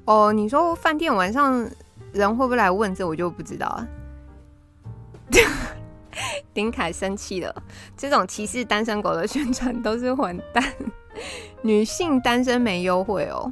[0.06, 1.70] 哦，你说饭店晚上
[2.12, 3.88] 人会不会来问这，我就不知道啊。
[6.54, 7.64] 丁凯生气了，
[7.98, 10.64] 这种歧视单身狗的宣传都是混蛋。
[11.62, 13.52] 女性单身没优惠哦。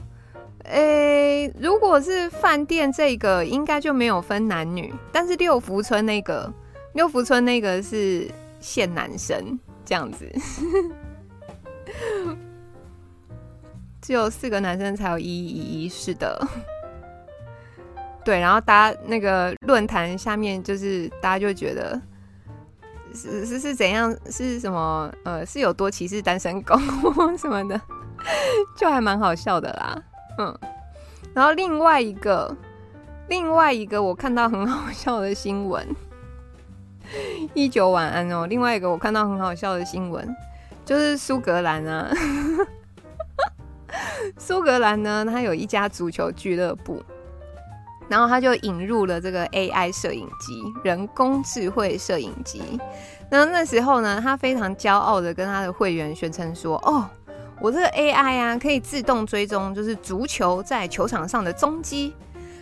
[0.65, 4.93] 诶，如果是饭店这个，应该就没有分男女。
[5.11, 6.51] 但是六福村那个，
[6.93, 10.31] 六福村那个是限男生这样子，
[14.01, 16.47] 只有四个男生才有一一一，是的。
[18.23, 21.99] 对，然后大家那个论坛下面，就是大家就觉得
[23.13, 26.75] 是是是怎样，是什么呃，是有多歧视单身狗
[27.37, 27.79] 什么的，
[28.77, 30.03] 就还蛮好笑的啦。
[30.37, 30.59] 嗯，
[31.33, 32.55] 然后另外一个，
[33.27, 35.85] 另外一个我看到很好笑的新闻，
[37.53, 38.47] 一九晚安哦。
[38.47, 40.27] 另外一个我看到很好笑的新闻，
[40.85, 42.11] 就是苏格兰啊，
[44.37, 47.03] 苏格兰呢，它有一家足球俱乐部，
[48.11, 52.61] 然后他就引入了这个 AI 摄影机，人工智慧摄影机。
[53.29, 57.09] 那那时候呢，他非常骄傲的跟他的会员宣称说：“哦。”
[57.61, 62.11] 我这个 AI 啊，可以自动追踪，就是足球在球场上的踪迹。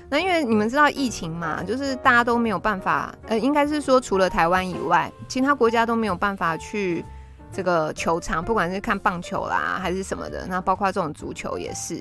[0.10, 7.06] 那因为你们知道疫情嘛，就是大家都没有办法，呃，应该是说除了台湾以外，其他国家都没有办法去
[7.50, 11.98] 这个球场，不管是看棒球啦还是什么的，那包括这种足球也是。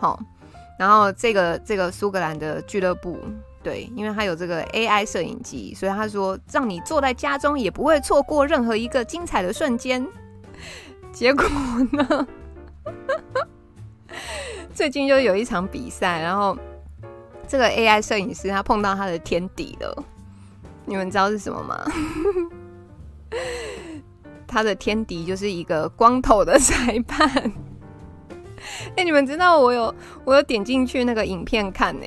[0.00, 0.18] 好，
[0.78, 3.18] 然后这个这个苏格兰的俱乐部，
[3.62, 10.06] 对，因为他有这个 AI 摄影机，所以他说让你坐在家中也不会错过任何一个精彩的瞬间。
[11.12, 11.44] 结果
[11.92, 12.26] 呢？
[14.72, 16.56] 最近就有一场比赛，然后
[17.48, 20.04] 这个 AI 摄影师他碰到他的天敌了。
[20.86, 21.84] 你们知道是什么吗？
[24.46, 27.52] 他的天敌就是一个光头的裁判。
[28.96, 29.94] 哎、你们知道我有
[30.24, 32.06] 我有点进去那个影片看呢、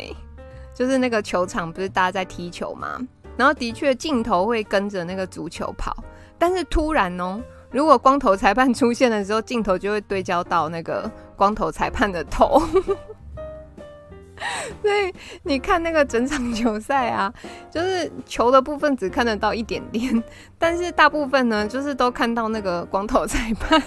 [0.73, 2.99] 就是那个球场不是大家在踢球吗？
[3.37, 5.95] 然后的确镜头会跟着那个足球跑，
[6.37, 7.41] 但是突然哦。
[7.71, 12.59] 如果光头裁判出现的时候，镜头就会对焦到那个光头裁判的头，
[14.83, 17.33] 所以你看那个整场球赛啊，
[17.71, 20.21] 就是球的部分只看得到一点点，
[20.59, 23.81] 但是大部分呢，就是都看到那个光头裁判。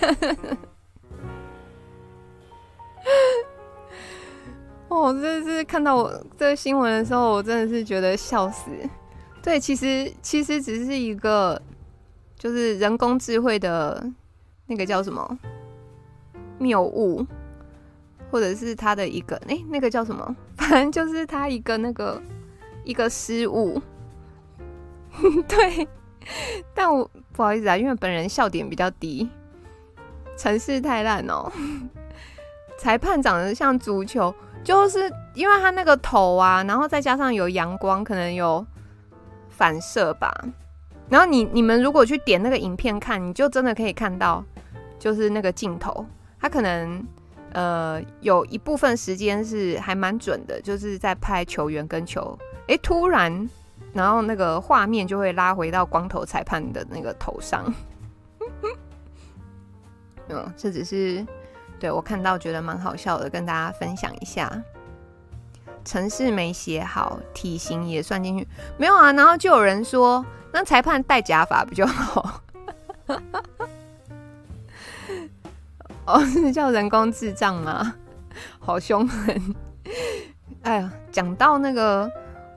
[4.89, 8.71] 哦，这是看到我这个新闻的时候，我真的是觉得笑死。
[9.43, 11.61] 对，其实其实只是一个。
[12.37, 14.05] 就是人工智慧的
[14.67, 15.39] 那个叫什么
[16.59, 17.25] 谬误，
[18.31, 20.37] 或者是他的一个哎、那个叫什么？
[20.59, 22.21] 反正就是他一个那个
[22.85, 23.81] 一个失误。
[25.49, 25.89] 对，
[26.75, 29.27] 但我不好意思啊，因为本人笑点比较低，
[30.37, 31.51] 城市太烂哦。
[32.79, 38.65] 裁判长得像足球，就是因为他那个头啊，然后再加上有阳光，可能有
[39.49, 40.33] 反射吧。
[41.09, 44.45] 然后你你们如果去点那个影片看，你就真的可以看到，
[44.99, 46.05] 就是那个镜头，
[46.41, 47.07] 他可能
[47.53, 52.37] 呃有一部分时间是还蛮准的，就是在拍球员跟球，
[52.69, 53.49] 诶，突然，
[53.93, 57.73] 然后那个画面就会拉回到光头裁判的那个头上。
[60.29, 61.25] 嗯，这只是
[61.79, 64.51] 对我看到觉得蛮好笑的，跟大家分享一下。
[65.85, 68.47] 程式没写好，体型也算进去，
[68.79, 69.13] 没有啊？
[69.13, 70.25] 然后就有人说。
[70.57, 72.41] 那裁判戴假发比较好，
[76.07, 77.93] 哦，是叫人工智障吗？
[78.61, 79.55] 好凶狠！
[80.63, 82.09] 哎呀，讲到那个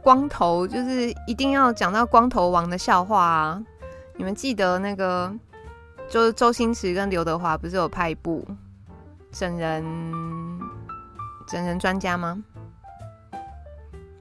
[0.03, 3.63] 光头，就是一定要讲到光头王的笑话啊！
[4.15, 5.33] 你们记得那个，
[6.07, 8.47] 就是周星驰跟刘德华不是有拍一部
[9.37, 9.85] 整人
[11.47, 12.43] 整人专家吗？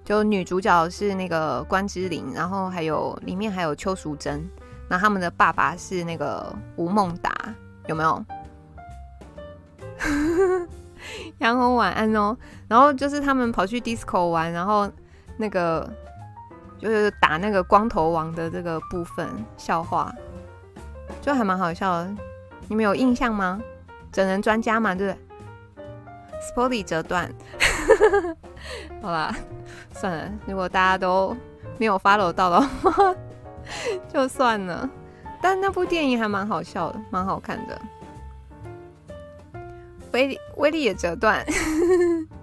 [0.04, 4.46] 就女主角是那个关之琳，然后还有里面还有邱淑贞，
[4.90, 7.34] 那他们的爸爸是那个吴孟达，
[7.86, 8.24] 有没有？
[11.38, 12.36] 杨红晚安哦。
[12.68, 14.86] 然后就是他们跑去 disco 玩，然后
[15.38, 15.90] 那个
[16.78, 20.14] 就是打那个光头王的这个部分笑话，
[21.22, 22.14] 就还蛮好笑的。
[22.68, 23.58] 你们有印象吗？
[24.12, 25.82] 整人专家嘛，对不对
[26.40, 27.32] ？Sporty 折断。
[29.02, 29.34] 好啦，
[29.92, 31.36] 算了，如果大家都
[31.78, 33.14] 没有 follow 到的话，
[34.12, 34.88] 就算了。
[35.40, 37.80] 但那部电影还蛮好笑的，蛮好看的。
[40.12, 41.44] 威力威力也折断，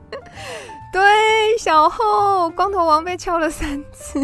[0.94, 4.20] 对，小后光头王被敲了三次。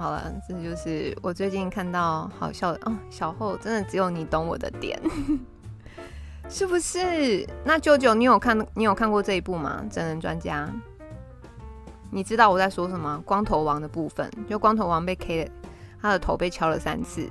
[0.00, 2.96] 好了，这就是我最近看到好笑的哦。
[3.10, 4.98] 小后真的只有你懂我的点，
[6.48, 7.46] 是不是？
[7.64, 9.84] 那舅舅，你有看你有看过这一部吗？
[9.90, 10.66] 真人专家，
[12.10, 13.22] 你知道我在说什么？
[13.26, 15.50] 光头王的部分，就光头王被 K 了，
[16.00, 17.28] 他的头被敲了三次。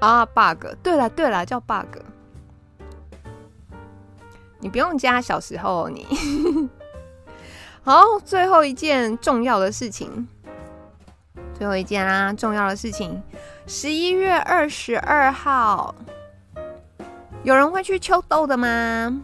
[0.00, 0.66] 啊，bug！
[0.82, 1.98] 对了对了，叫 bug。
[4.62, 6.06] 你不用加小时候，你
[7.82, 8.00] 好。
[8.24, 10.28] 最后一件重要的事情，
[11.52, 13.20] 最后一件啊，重要的事情，
[13.66, 15.92] 十一月二十二号，
[17.42, 19.20] 有人会去秋豆的吗？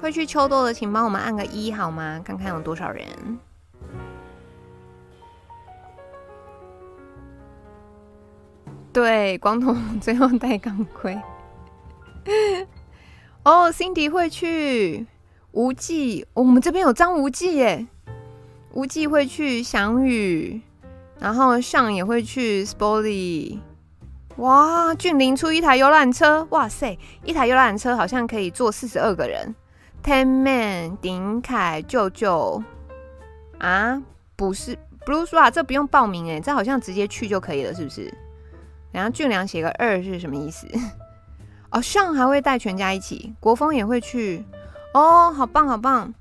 [0.00, 2.22] 会去秋豆的，请帮我们按个一好吗？
[2.24, 3.04] 看看有多少人。
[8.92, 11.20] 对，光头最后戴钢盔。
[13.42, 15.06] 哦、oh，Cindy 会去
[15.52, 17.86] 无忌，我们这边有张无忌耶。
[18.72, 20.60] 无忌会去翔宇，
[21.18, 23.58] 然后上也会去 Sporty。
[24.36, 29.54] 哇，俊霖出一台游览车，哇塞，一台游览车好像可以坐四十二个人。
[30.04, 32.62] Ten Man 鼎凯舅舅
[33.58, 34.02] 啊，
[34.36, 38.12] 不是 Blue 说啊，这不用报名哎，这好像直接去就可以了，是不是？
[38.92, 40.68] 然后俊良写个二是什么意思？
[41.72, 44.44] 哦，上还会带全家一起，国风也会去
[44.92, 46.12] 哦，好棒好棒！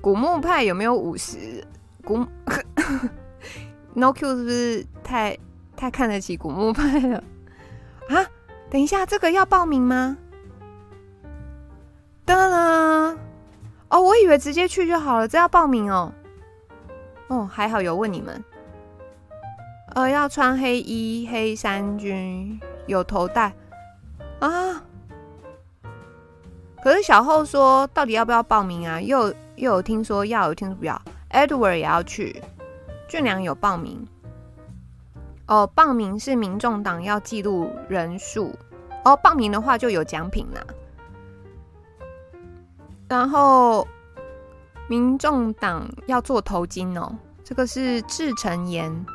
[0.00, 1.64] 古墓派有没有五十？
[2.04, 2.24] 古
[3.94, 5.36] No Q 是不是太
[5.74, 7.22] 太看得起古墓派了
[8.08, 8.24] 啊？
[8.70, 10.16] 等一下，这个要报名吗？
[12.26, 13.16] 噔噔
[13.88, 16.12] 哦，我以为直接去就好了，这要报名哦。
[17.28, 18.44] 哦，还好有问你们。
[19.94, 23.52] 呃，要穿黑衣，黑衫军，有头带
[24.40, 24.82] 啊。
[26.82, 29.00] 可是小后说，到底要不要报名啊？
[29.00, 31.00] 又又有听说要，有听说不要。
[31.30, 32.40] Edward 也要去，
[33.08, 34.06] 俊良有报名。
[35.46, 38.54] 哦，报名是民众党要记录人数。
[39.04, 40.62] 哦，报名的话就有奖品啦。
[43.08, 43.86] 然后，
[44.88, 47.12] 民众党要做头巾哦，
[47.42, 49.06] 这个是志成言。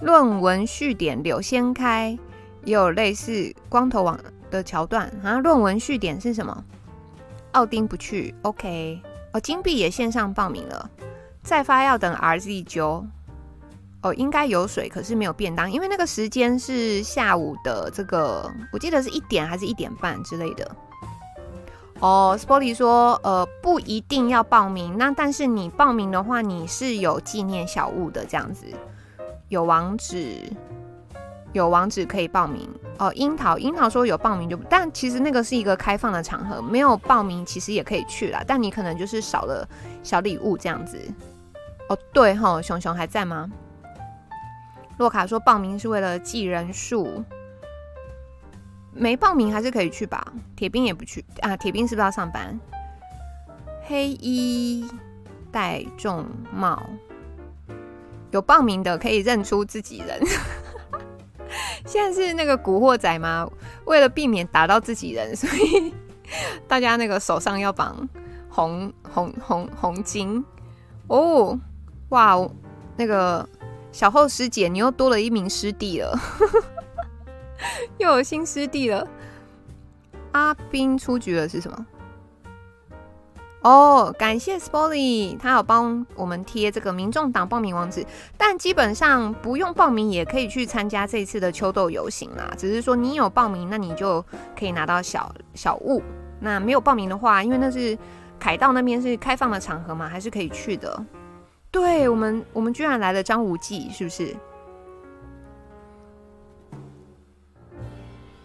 [0.00, 2.16] 论文序点柳先开，
[2.64, 4.18] 也有类似光头王
[4.50, 5.38] 的桥段啊。
[5.38, 6.64] 论文序点是什么？
[7.52, 9.00] 奥丁不去，OK。
[9.32, 10.90] 哦，金币也线上报名了，
[11.42, 13.04] 再发要等 RZ 九。
[14.00, 20.70] 哦，应该有水，可是没有便当，因为那个时间是下午的这个，我记得是一点还是一点半之类的。
[21.98, 28.66] 哦，Sporty 说，呃，不一定要报名，那但是你报名的话，你是有纪念小物的这样子。
[29.48, 30.44] 有网址，
[31.52, 32.68] 有网址可以报名
[32.98, 33.12] 哦。
[33.14, 38.42] 樱桃，樱桃说有报名就，但其实那个是一个开放的场合，没有报名其实也可以去啦。
[38.46, 39.68] 但你可能就是少了
[40.02, 41.00] 小礼物这样子。
[41.88, 43.50] 哦，对哈，熊熊还在吗？
[44.98, 47.24] 洛卡说报名是为了记人数，
[48.92, 50.32] 没报名还是可以去吧。
[50.56, 52.58] 铁兵也不去啊，铁兵是不是要上班？
[53.84, 54.86] 黑衣
[55.50, 56.82] 戴重帽。
[58.32, 60.20] 有报名的可以认出自己人。
[61.86, 63.48] 现在是那个古惑仔吗？
[63.84, 65.92] 为了避免打到自己人， 所以
[66.66, 68.08] 大家那个手上要绑
[68.48, 70.42] 红红红红巾
[71.08, 71.58] 哦。
[72.10, 72.36] 哇，
[72.96, 73.48] 那个
[73.92, 76.18] 小后师姐，你又多了一名师弟了，
[77.98, 79.06] 又有新师弟了。
[80.32, 81.86] 阿斌出局了是什么？
[83.60, 88.06] 哦、感谢 Sporty，他有帮我们贴这个民众党报名网址，
[88.36, 92.50] 但基本上不用报名也可以去参加这次的秋斗游行啦。
[92.56, 94.24] 只是说你有报名，那你就
[94.56, 96.00] 可以拿到小小物；
[96.40, 97.98] 那没有报名的话，因为那是
[98.38, 101.04] 凯道那边是开放的场合嘛，还是可以去的。
[101.70, 104.34] 对我们，我们居然来了张无忌，是不是？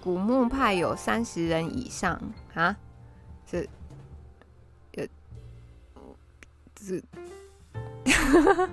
[0.02, 2.20] 古墓派有三十人以上
[2.56, 2.76] 啊？
[3.46, 3.66] 这。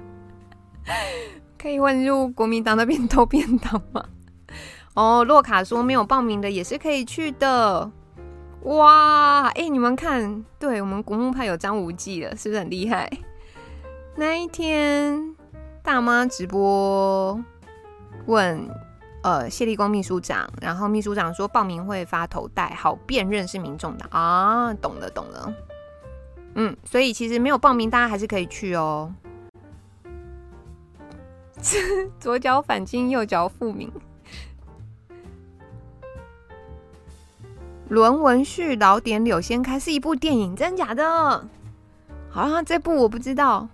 [1.58, 4.04] 可以混入国民党那边偷便当吗？
[4.94, 7.90] 哦，洛卡说没有报名的也是可以去的。
[8.62, 13.10] 哇，哎、你们看，对我们古墓派有张无忌了，是不是很厉害？
[14.16, 15.36] 那一天
[15.82, 17.40] 大妈直播
[18.26, 18.68] 问，
[19.22, 25.54] 呃，谢立功秘书长，然后秘书长说报名会发头带，好辨认是民众党啊，懂了，懂了。
[26.54, 29.14] 嗯，所以其实没有报名，大家还是可以去哦。
[32.18, 33.90] 左脚反金，右脚复明。
[37.88, 41.48] 轮文旭老点柳先开是一部电影，真假的？
[42.30, 43.68] 好像这部我不知道。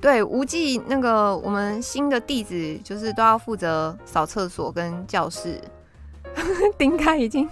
[0.00, 5.60] 对，无忌那个我们新的弟子就是都要负责扫厕所跟教室。
[6.76, 7.48] 丁开已经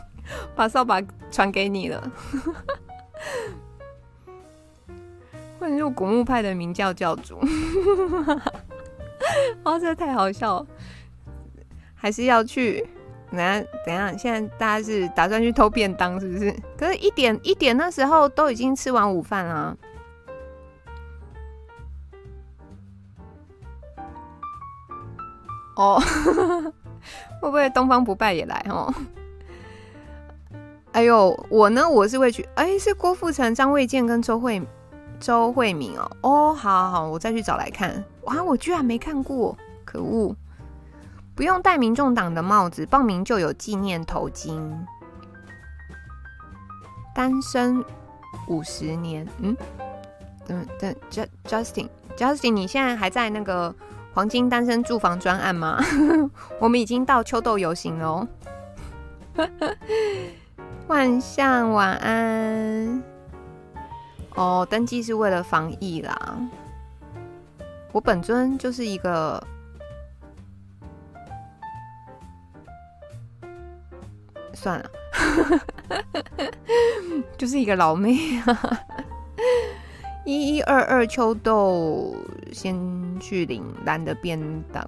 [0.57, 1.01] 把扫把
[1.31, 2.13] 传给你了。
[5.61, 7.39] 混入古墓派的明教教主，
[9.63, 10.67] 哦，这太好笑了，
[11.95, 12.89] 还是要去？
[13.31, 16.51] 等下，等下，现在大家是打算去偷便当，是不是？
[16.79, 19.77] 可是，一点一点那时候都已经吃完午饭了。
[25.77, 26.01] 哦，
[27.41, 28.65] 会不会东方不败也来？
[28.71, 28.93] 哦，
[30.93, 32.49] 哎呦，我呢，我是会去。
[32.55, 34.61] 哎，是郭富城、张卫健跟周慧。
[35.21, 38.03] 周慧敏哦，哦，好好好，我再去找来看。
[38.23, 40.35] 哇，我居然没看过，可恶！
[41.35, 44.61] 不用戴民众党的帽子，报名就有纪念头巾。
[47.15, 47.85] 单身
[48.49, 49.57] 五十年，嗯，
[50.47, 50.95] 等等
[51.47, 53.75] ，Justin，Justin，你现在还在那个
[54.15, 55.83] 黄金单身住房专案吗？
[56.59, 58.29] 我们已经到秋豆游行了哦。
[60.89, 63.10] 万象晚安。
[64.37, 66.39] 哦，登记是为了防疫啦。
[67.93, 69.43] 我本尊就是一个，
[74.55, 74.91] 算了，
[77.37, 78.17] 就是一个老妹。
[80.25, 82.15] 一一二二秋豆，
[82.53, 82.79] 先
[83.19, 84.39] 去领蓝的便
[84.73, 84.87] 当。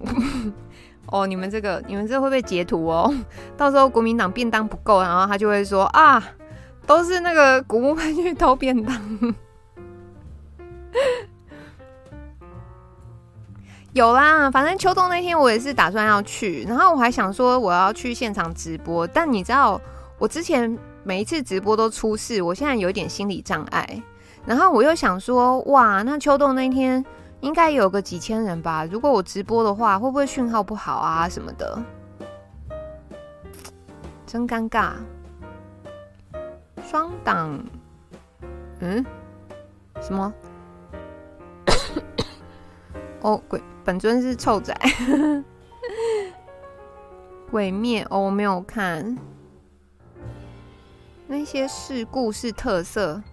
[1.07, 3.13] 哦，你们这个，你们这会不会截图哦？
[3.57, 6.23] 到时候国民党便当不够，然后他就会说啊。
[6.85, 8.95] 都是那个古墓派去偷便当，
[13.93, 14.51] 有啦。
[14.51, 19.79] 反正秋冬那天我也是打算要去，然后我还想说我要去现场直播，但你知道
[20.19, 24.03] 我之前每一次直播都出事，我现在有点心理障碍。
[24.45, 27.03] 然后我又想说，哇，那秋冬那天
[27.39, 28.83] 应该有个几千人吧？
[28.83, 31.81] 如果我直播的话，会不会讯号不好啊什么的？
[34.25, 34.91] 真尴尬。
[36.93, 37.59] 双挡，
[38.79, 39.03] 嗯，
[39.99, 40.31] 什么？
[43.21, 44.77] 哦，鬼，本尊是臭仔，
[47.49, 49.17] 鬼灭哦，我没有看
[51.25, 53.23] 那些事故是特色，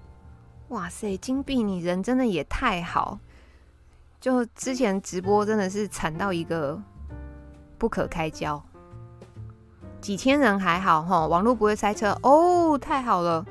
[0.69, 3.19] 哇塞，金币你人真的也太好，
[4.19, 6.83] 就之前直播真的是惨到一个
[7.77, 8.65] 不可开交。
[10.01, 13.45] 几千人还好哈，网络不会塞车哦，太好了。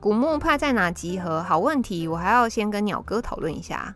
[0.00, 1.42] 古墓派在哪集合？
[1.42, 3.94] 好问题，我还要先跟鸟哥讨论一下。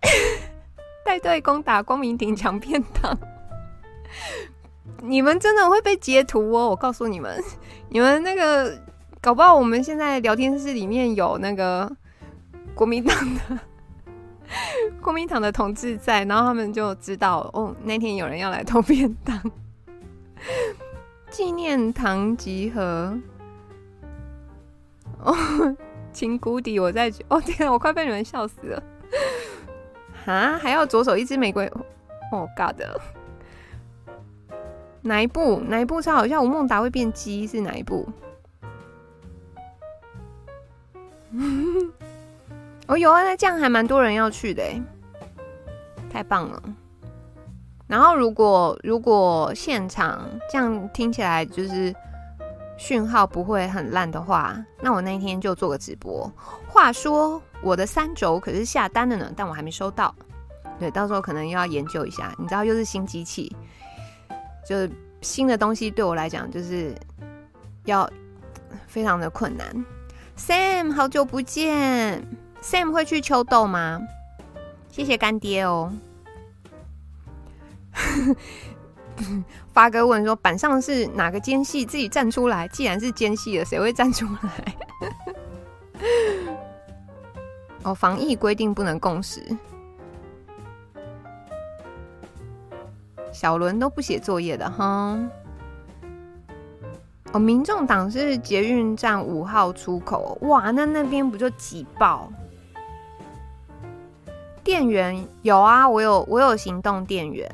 [1.04, 3.18] 带队攻打光明顶抢便当，
[5.02, 6.68] 你们真的会被截图哦！
[6.68, 7.42] 我告诉你们，
[7.88, 8.78] 你们那个
[9.20, 11.90] 搞不好我们现在聊天室里面有那个
[12.74, 13.58] 国民党的。
[15.00, 19.40] 国民党的同志在，然后他们就知道哦，那天有人要来偷便当。
[21.30, 23.16] 纪念堂集合。
[25.22, 25.34] 哦，
[26.12, 28.82] 情谷底，我在哦天啊，我快被你们笑死了。
[30.26, 31.66] 啊，还要左手一支玫瑰。
[32.32, 32.80] 哦，God，
[35.02, 35.60] 哪一部？
[35.68, 36.42] 哪一部超好笑？
[36.42, 38.08] 吴孟达会变鸡是哪一部？
[42.90, 44.64] 哦，有啊，那这样还蛮多人要去的，
[46.12, 46.60] 太棒了。
[47.86, 51.94] 然后，如果如果现场这样听起来就是
[52.76, 56.28] 讯号不会很烂的话，那我那天就做个直播。
[56.66, 60.12] 话说，我的三轴可是下单了呢，但我还没收到。
[60.80, 62.34] 对，到时候可能又要研究一下。
[62.38, 63.54] 你知道，又是新机器，
[64.68, 66.92] 就是新的东西对我来讲就是
[67.84, 68.10] 要
[68.88, 69.86] 非常的困难。
[70.36, 72.49] Sam，好久不见。
[72.62, 74.00] Sam 会去秋豆吗？
[74.88, 75.92] 谢谢干爹哦。
[79.72, 81.84] 发哥问说：“板上是哪个奸细？
[81.84, 82.66] 自己站出来。
[82.68, 84.74] 既然是奸细了，谁会站出来？”
[87.84, 89.42] 哦，防疫规定不能共识。
[93.32, 95.18] 小伦都不写作业的哈。
[97.32, 100.36] 哦，民众党是捷运站五号出口。
[100.42, 102.30] 哇，那那边不就挤爆？
[104.62, 107.50] 电源有啊，我有我有行动电源，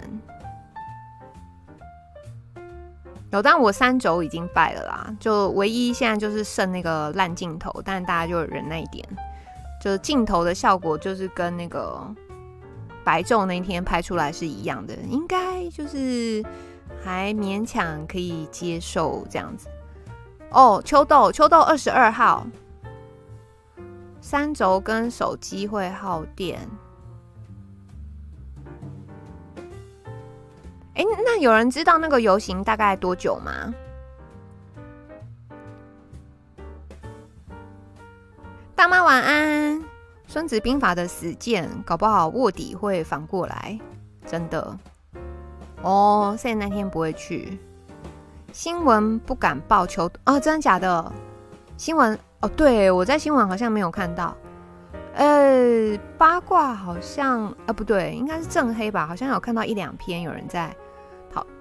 [3.30, 5.16] 有，但我三轴已经败了啦。
[5.20, 9.06] 就唯一现在就是剩那个烂镜头，但大家就忍耐一点，
[9.80, 12.02] 就是镜头的效果就是跟那个
[13.04, 16.44] 白昼那天拍出来是一样的，应该就是
[17.04, 19.68] 还勉强可以接受这样子。
[20.50, 22.46] 哦，秋豆，秋豆二十二号，
[24.20, 26.58] 三轴跟手机会耗电。
[30.96, 33.74] 哎，那有人知道那个游行大概多久吗？
[38.74, 39.84] 大妈晚安。
[40.26, 43.78] 孙子兵法的死谏，搞不好卧底会反过来，
[44.26, 44.76] 真的。
[45.82, 47.58] 哦，所以那天不会去。
[48.52, 51.12] 新闻不敢报秋哦，真的假的？
[51.76, 54.34] 新闻哦，对，我在新闻好像没有看到。
[55.14, 59.06] 呃，八卦好像啊，不对，应该是正黑吧？
[59.06, 60.74] 好像有看到一两篇有人在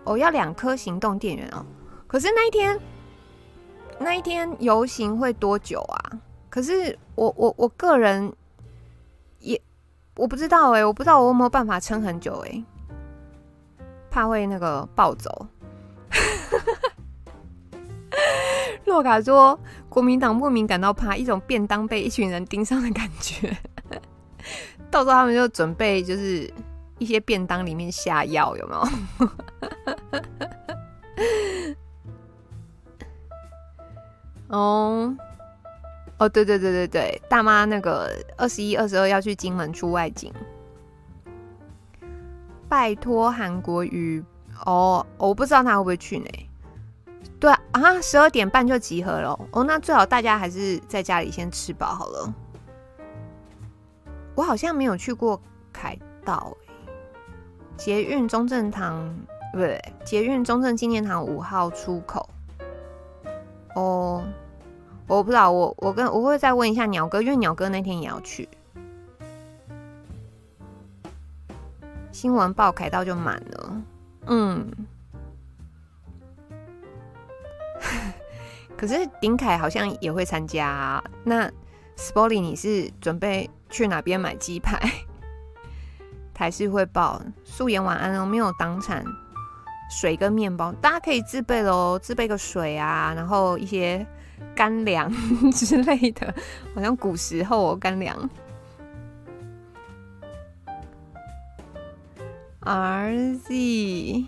[0.04, 1.66] 我，要两颗行动电源哦。
[2.08, 2.80] 可是那一天，
[4.00, 6.12] 那一天游行会多久啊？
[6.50, 8.32] 可是我我我个人。
[9.40, 9.62] 也
[10.16, 12.64] 我不知道哎、我不知道我有没有办法撑很久哎、
[14.10, 15.46] 怕会那个暴走。
[18.86, 23.56] 洛卡说，国民党莫名感到怕，一种便当被一群人盯上的感觉。
[24.90, 26.52] 到时候他们就准备就是
[26.98, 28.82] 一些便当里面下药，有没有？
[34.50, 35.16] 哦。
[36.18, 40.32] 哦，对对对对对，大妈那个二十一、二十二要去金门出外景，
[42.70, 44.24] 拜托韩国瑜
[44.66, 46.26] 哦，我不知道他会不会去呢？
[47.38, 52.34] 对啊，十二点半就集合了哦，那最好大家还是在家里先吃饱好了。
[54.36, 55.38] 我好像没有去过
[55.74, 56.56] 凯道，
[57.76, 59.14] 捷运中正堂
[59.52, 62.30] 不对，捷运中正纪念堂五号出口
[63.76, 64.28] 哦。
[65.08, 68.50] 我不知道，我我跟我会再问一下鸟哥，因为鸟哥那天也要去。
[72.12, 73.82] 新闻报凯道就满了，
[74.26, 74.68] 嗯。
[78.76, 81.04] 可是顶凯好像也会参加。
[81.24, 81.52] 那
[81.98, 84.80] Sporty 你是准备去哪边买鸡排？
[86.34, 89.06] 台视会报素颜晚安哦，没有党产，
[89.90, 94.06] 水跟面包大家可以自备喽，自备个水啊，然后一些。
[94.54, 95.12] 干粮
[95.52, 96.34] 之类的，
[96.74, 98.30] 好像古时候哦，干粮。
[102.62, 104.26] RZ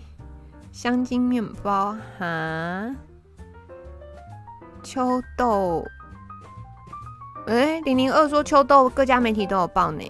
[0.72, 2.94] 香精面包哈，
[4.82, 5.84] 秋豆。
[7.46, 10.04] 哎、零零二说秋豆各家媒体都有报呢，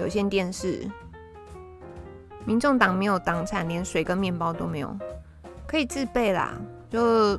[0.00, 0.88] 有线电视。
[2.48, 4.96] 民众党没有党产，连水跟面包都没有，
[5.66, 6.54] 可以自备啦，
[6.88, 7.38] 就。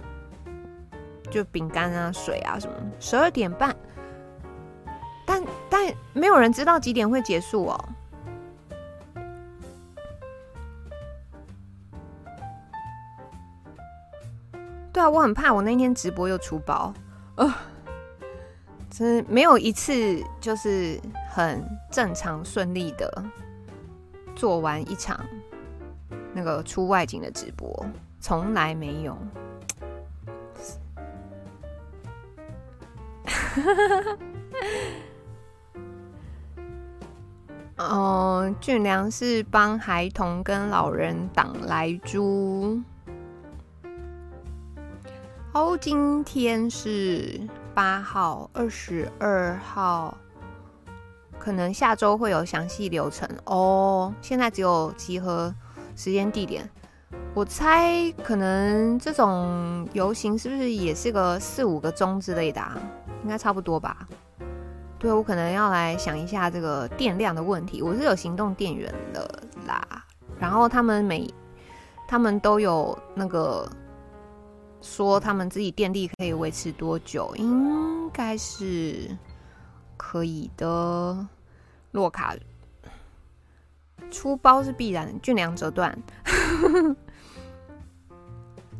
[1.31, 3.75] 就饼干啊、水啊什么，十二点半，
[5.23, 7.89] 但但没有人知道几点会结束哦。
[14.91, 16.91] 对啊，我很怕我那天直播又出包，
[17.35, 17.53] 呃，
[18.89, 20.99] 真没有一次就是
[21.29, 23.23] 很正常顺利的
[24.39, 25.19] 做完一场
[26.33, 27.85] 那个出外景的直播，
[28.21, 29.17] 从来没有。
[37.75, 42.81] 哦，俊良是帮孩童跟老人挡来猪。
[45.51, 47.41] 哦，今天是
[47.73, 50.17] 八号、二十二号，
[51.49, 54.13] 可能下周会有详细流程哦。
[54.21, 55.51] 现在只有集合
[55.95, 56.69] 时间、地点。
[57.33, 62.79] 我猜可能这种游行是不是也是个四五个钟之类的啊？
[63.23, 64.07] 应该差不多吧。
[64.99, 67.81] 对，我可能要来想一下这个电量的问题。
[67.81, 69.27] 我是有行动电源的
[69.65, 70.05] 啦，
[70.37, 71.27] 然后他们每
[72.07, 73.67] 他们都有那个
[74.81, 79.17] 说他们自己电力可以维持多久，应该是
[79.97, 81.27] 可以的。
[81.91, 82.35] 洛卡
[84.11, 85.97] 出包是必然，俊良折断。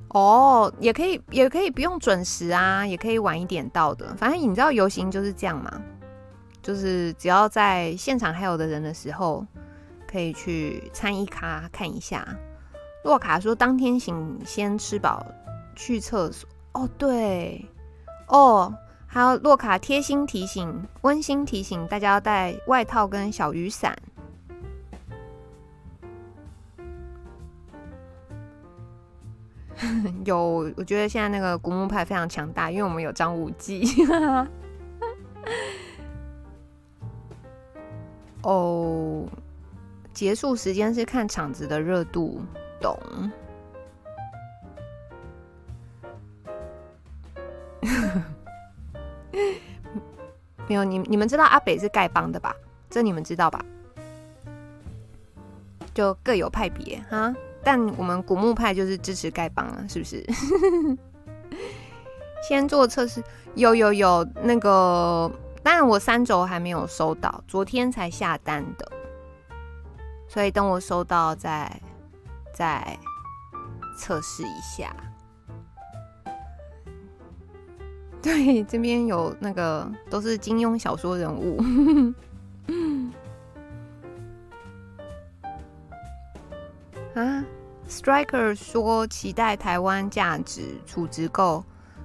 [0.09, 4.15] 哦，也可以，也可以不用准时啊，也可以晚一点到的。
[4.15, 5.81] 反正你知道游行就是这样嘛，
[6.63, 9.45] 就是只要在现场还有的人的时候，
[10.07, 12.27] 可以去参一咖看一下。
[13.03, 15.25] 洛卡说当天请先吃饱，
[15.75, 16.49] 去厕所。
[16.73, 17.65] 哦，对，
[18.27, 18.73] 哦，
[19.11, 23.97] 还有洛卡贴心提醒温馨提醒大家要带外套跟小雨伞。
[30.25, 33.83] 有我觉得现在那个古墓派非常强大因为我们有张无忌。
[38.43, 39.25] 哦
[40.13, 42.39] 结束时间是看场子的热度
[42.79, 42.95] 懂。
[50.67, 52.55] 没有，你你们知道阿北是丐帮的吧？
[52.89, 53.63] 这你们知道吧？
[55.93, 60.25] 就各有派别哈，但我们古墓派就是支持丐帮啊，是不是？
[62.47, 63.21] 先做测试，
[63.55, 65.29] 有有有那个，
[65.61, 68.91] 但我三轴还没有收到，昨天才下单的，
[70.27, 71.81] 所以等我收到再
[72.53, 72.97] 再
[73.97, 74.95] 测试一下。
[78.21, 81.57] 对，这边有那个都是金庸小说人物。
[87.15, 87.43] 啊
[87.89, 91.63] ，Striker 说期待台湾价值储值够，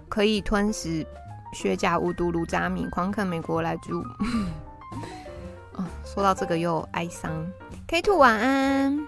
[0.08, 1.04] 可以吞食
[1.52, 4.02] 血甲无毒炉渣米，狂啃美国来住。
[5.74, 7.30] 哦，说到这个又哀伤。
[7.86, 9.06] K Two 晚安。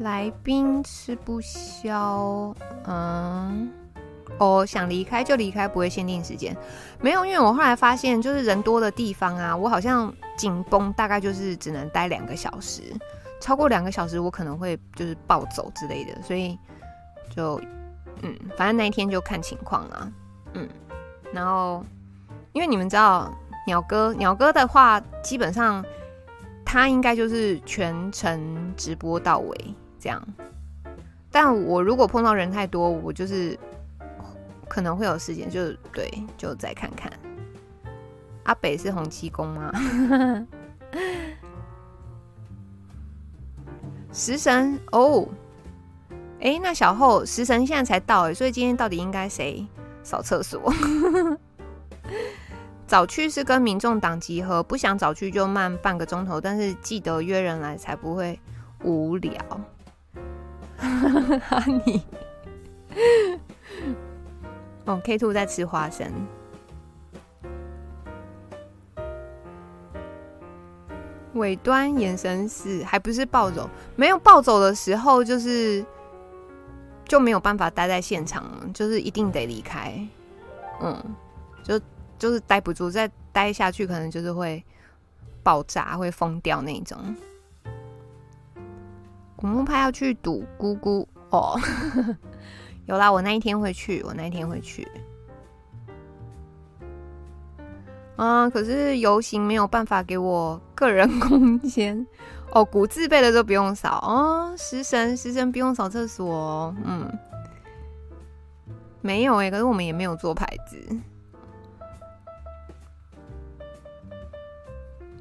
[0.00, 2.54] 来宾吃不消，
[2.86, 3.70] 嗯，
[4.38, 6.56] 哦，想离开就离开，不会限定时间。
[7.00, 12.82] 没有，因为我后来发现，就是人多的地方啊，我好像紧绷，大概就是只能待两个小时，
[13.40, 16.58] 超过两个小时我可能会就是暴走之类的，所以
[17.36, 17.60] 就
[18.22, 20.12] 嗯，反正那一天就看情况啊，
[20.54, 20.66] 嗯，
[21.30, 21.84] 然后
[22.52, 23.30] 因为你们知道
[23.66, 25.84] 鸟哥，鸟哥的话，基本上
[26.64, 29.74] 他应该就是全程直播到尾。
[30.00, 30.22] 这样，
[31.30, 33.58] 但我如果碰到人太多，我就是
[34.68, 37.12] 可能会有时间，就对，就再看看。
[38.44, 39.72] 阿北是洪七公吗？
[44.12, 45.24] 食神哦，
[46.40, 49.64] 哎，那小后食神现在才到哎，所以今天到底应该谁
[50.02, 50.72] 扫厕所？
[52.88, 58.36] 早去是跟民众党集合，不想早去就慢半个钟头，但是记得约人来才不会
[58.82, 59.40] 无聊。
[61.46, 62.02] 哈你
[64.86, 66.10] 哦，K Two 在吃花生。
[71.34, 73.70] 尾端眼神死，还不是暴走？
[73.94, 75.84] 没有暴走的时候，就是
[77.06, 79.94] 就没有办法待在现场，就是一定得离开。
[80.80, 81.14] 嗯，
[81.62, 81.80] 就
[82.18, 84.62] 就是待不住，再待下去可能就是会
[85.42, 86.98] 爆炸，会疯掉那种。
[89.40, 91.58] 古墓派要去堵姑姑哦，
[92.84, 94.86] 有啦，我那一天会去，我那一天会去。
[98.16, 102.06] 啊，可是游行没有办法给我个人空间
[102.52, 107.10] 哦，古字辈的都不用扫哦，食神食神不用扫厕所哦，嗯，
[109.00, 110.76] 没有哎，可是我们也没有做牌子。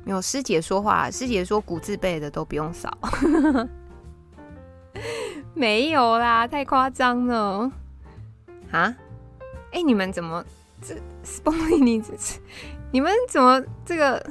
[0.03, 2.91] 有师姐说话，师姐说古字辈的都不用扫。
[5.53, 7.71] 没有啦，太夸张了
[8.71, 8.95] 啊！
[9.71, 10.43] 哎、欸，你们怎么
[10.81, 12.13] 这 spoiling 你这
[12.91, 14.25] 你们怎么这个？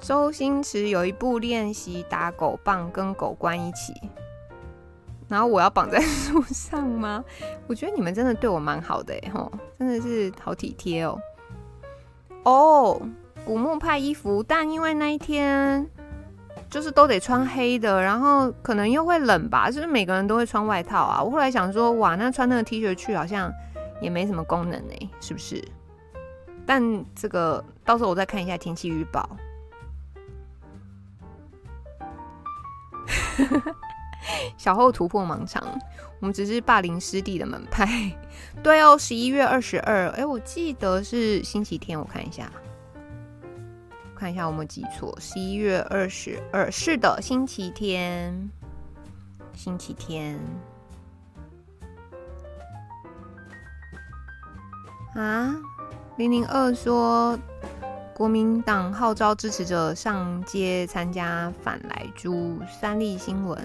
[0.00, 3.94] 周星驰有一部练习打狗棒，跟狗关一起，
[5.28, 7.24] 然后我要绑在树上吗？
[7.66, 11.18] 我觉得你们真的对我蛮好的哎吼，真的是好体贴哦。
[12.42, 13.00] 哦，
[13.46, 15.88] 古墓派衣服，但因为那一天。
[16.74, 21.22] 就是都得穿黑的，然后可能又会冷吧，是不是每个人都会穿外套啊？
[21.22, 23.48] 我后来想说，哇，那穿那个 T 恤去好像
[24.00, 25.64] 也没什么功能呢，是不是？
[26.66, 26.82] 但
[27.14, 29.36] 这个到时候我再看一下天气预报。
[34.58, 35.62] 小后突破盲肠，
[36.18, 37.86] 我们只是霸凌师弟的门派。
[38.64, 42.50] 对哦，十一月二十二，哎，我记得是星期天，我看一下。
[44.24, 48.50] 看一下，我没记错，十一月二十二，是的，星期天，
[49.52, 50.40] 星期天
[55.14, 55.54] 啊。
[56.16, 57.38] 零零二说，
[58.14, 63.62] 国民党号召支持者上街参加反莱猪，三立新闻。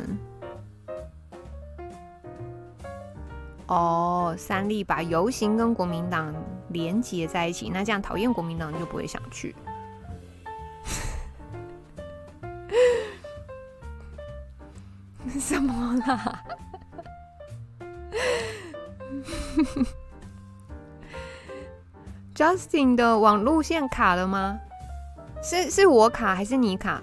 [3.68, 6.36] 哦，三立把游行跟国民党
[6.68, 9.56] 连结在一起，那这样讨厌国民党就不会想去。
[15.38, 16.44] 什么啦
[22.34, 24.60] ？Justin 的网路线卡了吗？
[25.44, 27.02] 是是我卡还是你卡？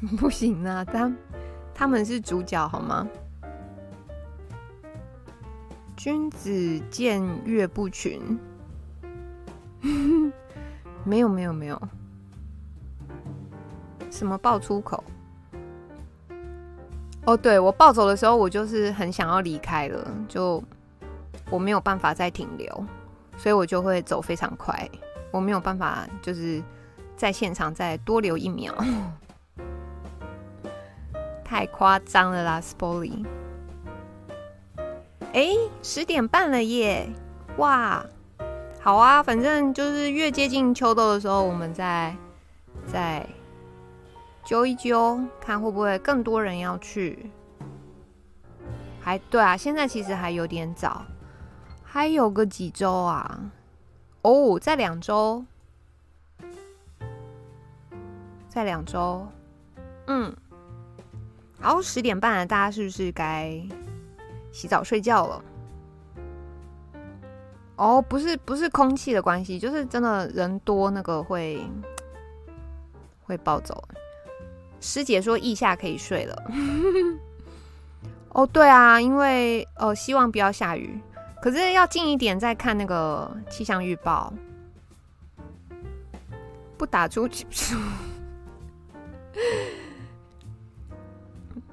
[0.18, 1.12] 不行啊，他
[1.74, 3.06] 他们是主角好吗？
[5.96, 8.38] 君子见岳不群。
[11.04, 11.80] 没有没有没有。
[14.10, 15.02] 什么爆粗口？
[17.26, 20.62] 哦，对，我暴走的时候，我就是很想要离开了，就
[21.50, 22.86] 我没有办法再停留，
[23.36, 24.88] 所以我就会走非常快，
[25.30, 26.62] 我没有办法就是
[27.16, 28.74] 在现场再多留一秒，
[31.44, 33.26] 太夸张了啦，Spoly。
[35.34, 35.48] 哎，
[35.82, 37.06] 十点半了耶！
[37.58, 38.02] 哇，
[38.80, 42.16] 好啊，反正就是越接近秋冬的时候，我们再
[42.86, 43.26] 再
[44.48, 47.30] 揪一揪，看会不会更多人要去。
[48.98, 51.04] 还对啊，现在其实还有点早，
[51.84, 53.52] 还有个几周啊。
[54.22, 55.44] 哦，在两周，
[58.48, 59.26] 在两周。
[60.06, 60.34] 嗯，
[61.60, 63.62] 好，十点半了，大家是不是该？
[64.50, 65.44] 洗澡睡觉了。
[67.76, 71.60] 哦，不是不是空气的关系，就是真的人多，那个会
[73.24, 73.86] 会暴走。
[74.80, 76.42] 师姐说腋下可以睡了。
[78.30, 81.00] 哦，对啊，因为哦，希望不要下雨，
[81.40, 84.32] 可是要近一点再看那个气象预报。
[86.76, 87.46] 不打出去，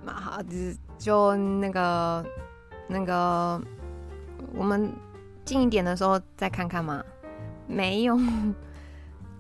[0.06, 0.56] 好，就
[0.98, 2.26] 就那个。
[2.88, 3.60] 那个，
[4.54, 4.94] 我们
[5.44, 7.04] 近一点的时候再看看嘛？
[7.66, 8.16] 没有。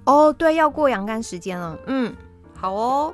[0.05, 1.77] 哦，对，要过阳干时间了。
[1.85, 2.11] 嗯，
[2.55, 3.13] 好哦。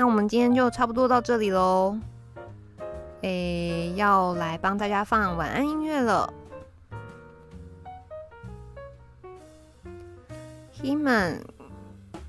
[0.00, 1.94] 那我们今天就差不多到这里喽。
[3.20, 6.32] 诶，要来帮大家放晚安音乐了。
[10.72, 11.42] He-man，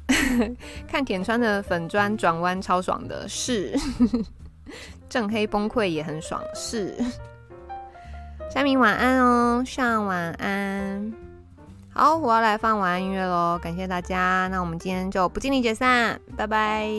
[0.86, 3.74] 看田川的粉砖转弯超爽的，是。
[5.08, 6.94] 正黑崩溃也很爽，是。
[8.50, 11.14] 夏明晚安哦，上晚安。
[11.94, 14.50] 好，我要来放晚安音乐喽，感谢大家。
[14.52, 16.90] 那我们今天就不尽力解散，拜拜。